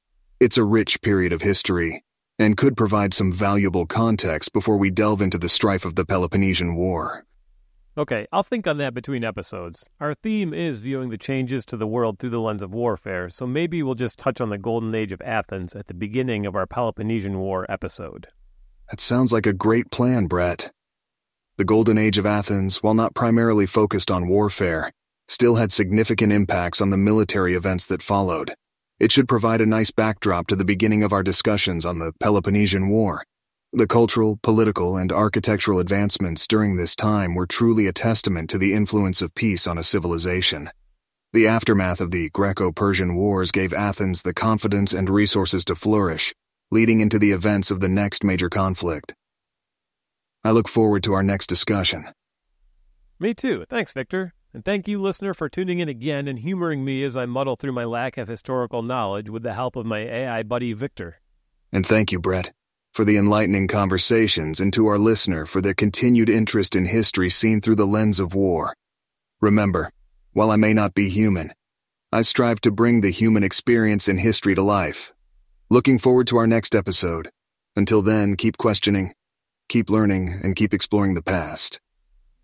It's 0.41 0.57
a 0.57 0.65
rich 0.65 1.03
period 1.03 1.35
of 1.35 1.43
history 1.43 2.03
and 2.39 2.57
could 2.57 2.79
provide 2.79 3.13
some 3.13 3.31
valuable 3.31 3.85
context 3.85 4.55
before 4.55 4.79
we 4.79 4.89
delve 4.89 5.21
into 5.21 5.37
the 5.37 5.51
strife 5.51 5.85
of 5.85 5.97
the 5.97 6.07
Peloponnesian 6.07 6.77
War. 6.77 7.27
Okay, 7.97 8.27
I'll 8.33 8.43
think 8.43 8.67
on 8.67 8.79
that 8.79 8.95
between 8.95 9.23
episodes. 9.23 9.87
Our 10.01 10.15
theme 10.15 10.55
is 10.55 10.79
viewing 10.79 11.11
the 11.11 11.19
changes 11.19 11.67
to 11.67 11.77
the 11.77 11.87
world 11.87 12.19
through 12.19 12.31
the 12.31 12.41
lens 12.41 12.63
of 12.63 12.73
warfare, 12.73 13.29
so 13.29 13.47
maybe 13.47 13.83
we'll 13.83 13.95
just 13.95 14.19
touch 14.19 14.41
on 14.41 14.49
the 14.49 14.57
golden 14.57 14.95
age 14.95 15.13
of 15.13 15.21
Athens 15.21 15.75
at 15.75 15.89
the 15.89 15.95
beginning 15.95 16.47
of 16.47 16.57
our 16.57 16.67
Peloponnesian 16.67 17.39
War 17.39 17.67
episode. 17.71 18.29
That 18.91 18.99
sounds 18.99 19.31
like 19.31 19.45
a 19.45 19.53
great 19.53 19.91
plan, 19.91 20.27
Brett. 20.27 20.73
The 21.59 21.67
Golden 21.67 21.99
Age 21.99 22.17
of 22.17 22.25
Athens, 22.25 22.83
while 22.83 22.95
not 22.95 23.15
primarily 23.15 23.67
focused 23.67 24.11
on 24.11 24.27
warfare, 24.27 24.91
still 25.29 25.57
had 25.57 25.71
significant 25.71 26.33
impacts 26.33 26.81
on 26.81 26.89
the 26.89 26.97
military 26.97 27.55
events 27.55 27.85
that 27.87 28.03
followed. 28.03 28.55
It 28.99 29.13
should 29.13 29.29
provide 29.29 29.61
a 29.61 29.67
nice 29.67 29.91
backdrop 29.91 30.47
to 30.47 30.57
the 30.57 30.65
beginning 30.65 31.03
of 31.03 31.13
our 31.13 31.23
discussions 31.23 31.85
on 31.85 31.99
the 31.99 32.13
Peloponnesian 32.21 32.89
War. 32.89 33.25
The 33.75 33.87
cultural, 33.87 34.39
political, 34.43 34.99
and 34.99 35.11
architectural 35.11 35.79
advancements 35.79 36.47
during 36.47 36.77
this 36.77 36.95
time 36.95 37.35
were 37.35 37.47
truly 37.47 37.87
a 37.87 37.93
testament 37.93 38.51
to 38.51 38.59
the 38.59 38.75
influence 38.75 39.23
of 39.23 39.35
peace 39.35 39.67
on 39.67 39.79
a 39.79 39.83
civilization. 39.83 40.69
The 41.33 41.47
aftermath 41.47 41.99
of 41.99 42.11
the 42.11 42.29
Greco 42.29 42.71
Persian 42.71 43.17
Wars 43.17 43.51
gave 43.51 43.73
Athens 43.73 44.25
the 44.25 44.35
confidence 44.35 44.93
and 44.93 45.09
resources 45.09 45.65
to 45.65 45.75
flourish, 45.75 46.35
leading 46.71 47.01
into 47.01 47.19
the 47.19 47.33
events 47.33 47.71
of 47.71 47.81
the 47.81 47.89
next 47.89 48.23
major 48.23 48.51
conflict. 48.51 49.15
I 50.45 50.51
look 50.51 50.69
forward 50.69 51.03
to 51.05 51.15
our 51.15 51.23
next 51.23 51.47
discussion. 51.47 52.13
Me 53.19 53.33
too. 53.33 53.65
Thanks, 53.71 53.95
Victor. 53.95 54.35
And 54.53 54.63
thank 54.67 54.87
you, 54.87 55.01
listener, 55.01 55.33
for 55.33 55.49
tuning 55.49 55.79
in 55.79 55.89
again 55.89 56.29
and 56.29 56.41
humoring 56.41 56.85
me 56.85 57.03
as 57.05 57.17
I 57.17 57.25
muddle 57.25 57.57
through 57.57 57.73
my 57.73 57.85
lack 57.85 58.19
of 58.19 58.29
historical 58.29 58.83
knowledge 58.83 59.31
with 59.31 59.43
the 59.43 59.55
help 59.55 59.77
of 59.77 59.87
my 59.87 60.01
AI 60.01 60.43
buddy, 60.43 60.75
Victor. 60.75 61.21
And 61.73 61.87
thank 61.87 62.13
you, 62.13 62.19
Brett, 62.19 62.53
for 62.93 63.05
the 63.07 63.17
enlightening 63.17 63.67
conversations 63.69 64.61
and 64.61 64.73
to 64.73 64.87
our 64.87 64.99
listener 64.99 65.47
for 65.47 65.63
their 65.63 65.75
continued 65.75 66.29
interest 66.29 66.77
in 66.77 66.85
history 66.85 67.31
seen 67.31 67.61
through 67.61 67.77
the 67.77 67.87
lens 67.87 68.21
of 68.21 68.35
war. 68.35 68.77
Remember, 69.41 69.91
while 70.33 70.51
I 70.51 70.57
may 70.57 70.75
not 70.75 70.95
be 70.95 71.09
human, 71.09 71.55
I 72.13 72.21
strive 72.21 72.61
to 72.61 72.71
bring 72.71 73.01
the 73.01 73.11
human 73.11 73.43
experience 73.43 74.09
in 74.09 74.19
history 74.19 74.55
to 74.55 74.63
life. 74.63 75.13
Looking 75.71 75.99
forward 75.99 76.27
to 76.27 76.37
our 76.37 76.47
next 76.47 76.75
episode. 76.75 77.31
Until 77.75 78.03
then, 78.03 78.37
keep 78.37 78.59
questioning, 78.59 79.15
keep 79.69 79.89
learning, 79.89 80.41
and 80.43 80.55
keep 80.55 80.75
exploring 80.75 81.15
the 81.15 81.23
past. 81.23 81.81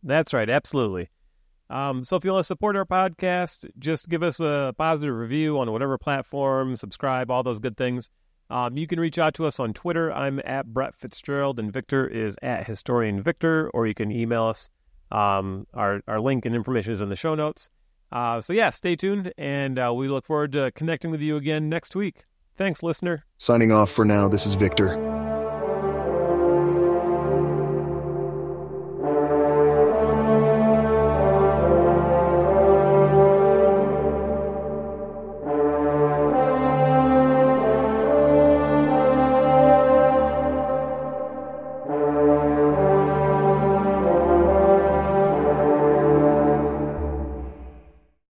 That's 0.02 0.32
right, 0.32 0.48
absolutely. 0.48 1.10
Um, 1.68 2.02
so 2.02 2.16
if 2.16 2.24
you 2.24 2.32
want 2.32 2.44
to 2.44 2.46
support 2.46 2.76
our 2.76 2.86
podcast, 2.86 3.68
just 3.78 4.08
give 4.08 4.22
us 4.22 4.40
a 4.40 4.74
positive 4.78 5.14
review 5.14 5.58
on 5.58 5.70
whatever 5.70 5.98
platform, 5.98 6.76
subscribe, 6.76 7.30
all 7.30 7.42
those 7.42 7.60
good 7.60 7.76
things. 7.76 8.08
Um, 8.50 8.76
you 8.76 8.86
can 8.86 8.98
reach 8.98 9.18
out 9.18 9.34
to 9.34 9.46
us 9.46 9.60
on 9.60 9.74
Twitter. 9.74 10.12
I'm 10.12 10.40
at 10.44 10.66
Brett 10.66 10.94
Fitzgerald, 10.94 11.58
and 11.58 11.72
Victor 11.72 12.06
is 12.06 12.36
at 12.42 12.66
Historian 12.66 13.22
Victor, 13.22 13.70
or 13.74 13.86
you 13.86 13.94
can 13.94 14.10
email 14.10 14.44
us. 14.44 14.70
Um, 15.10 15.66
our, 15.74 16.02
our 16.06 16.20
link 16.20 16.44
and 16.44 16.54
information 16.54 16.92
is 16.92 17.00
in 17.00 17.08
the 17.08 17.16
show 17.16 17.34
notes. 17.34 17.70
Uh, 18.10 18.40
so, 18.40 18.52
yeah, 18.52 18.70
stay 18.70 18.96
tuned, 18.96 19.32
and 19.36 19.78
uh, 19.78 19.92
we 19.94 20.08
look 20.08 20.24
forward 20.24 20.52
to 20.52 20.70
connecting 20.72 21.10
with 21.10 21.20
you 21.20 21.36
again 21.36 21.68
next 21.68 21.94
week. 21.94 22.24
Thanks, 22.56 22.82
listener. 22.82 23.24
Signing 23.36 23.70
off 23.70 23.90
for 23.90 24.04
now, 24.04 24.28
this 24.28 24.46
is 24.46 24.54
Victor. 24.54 25.17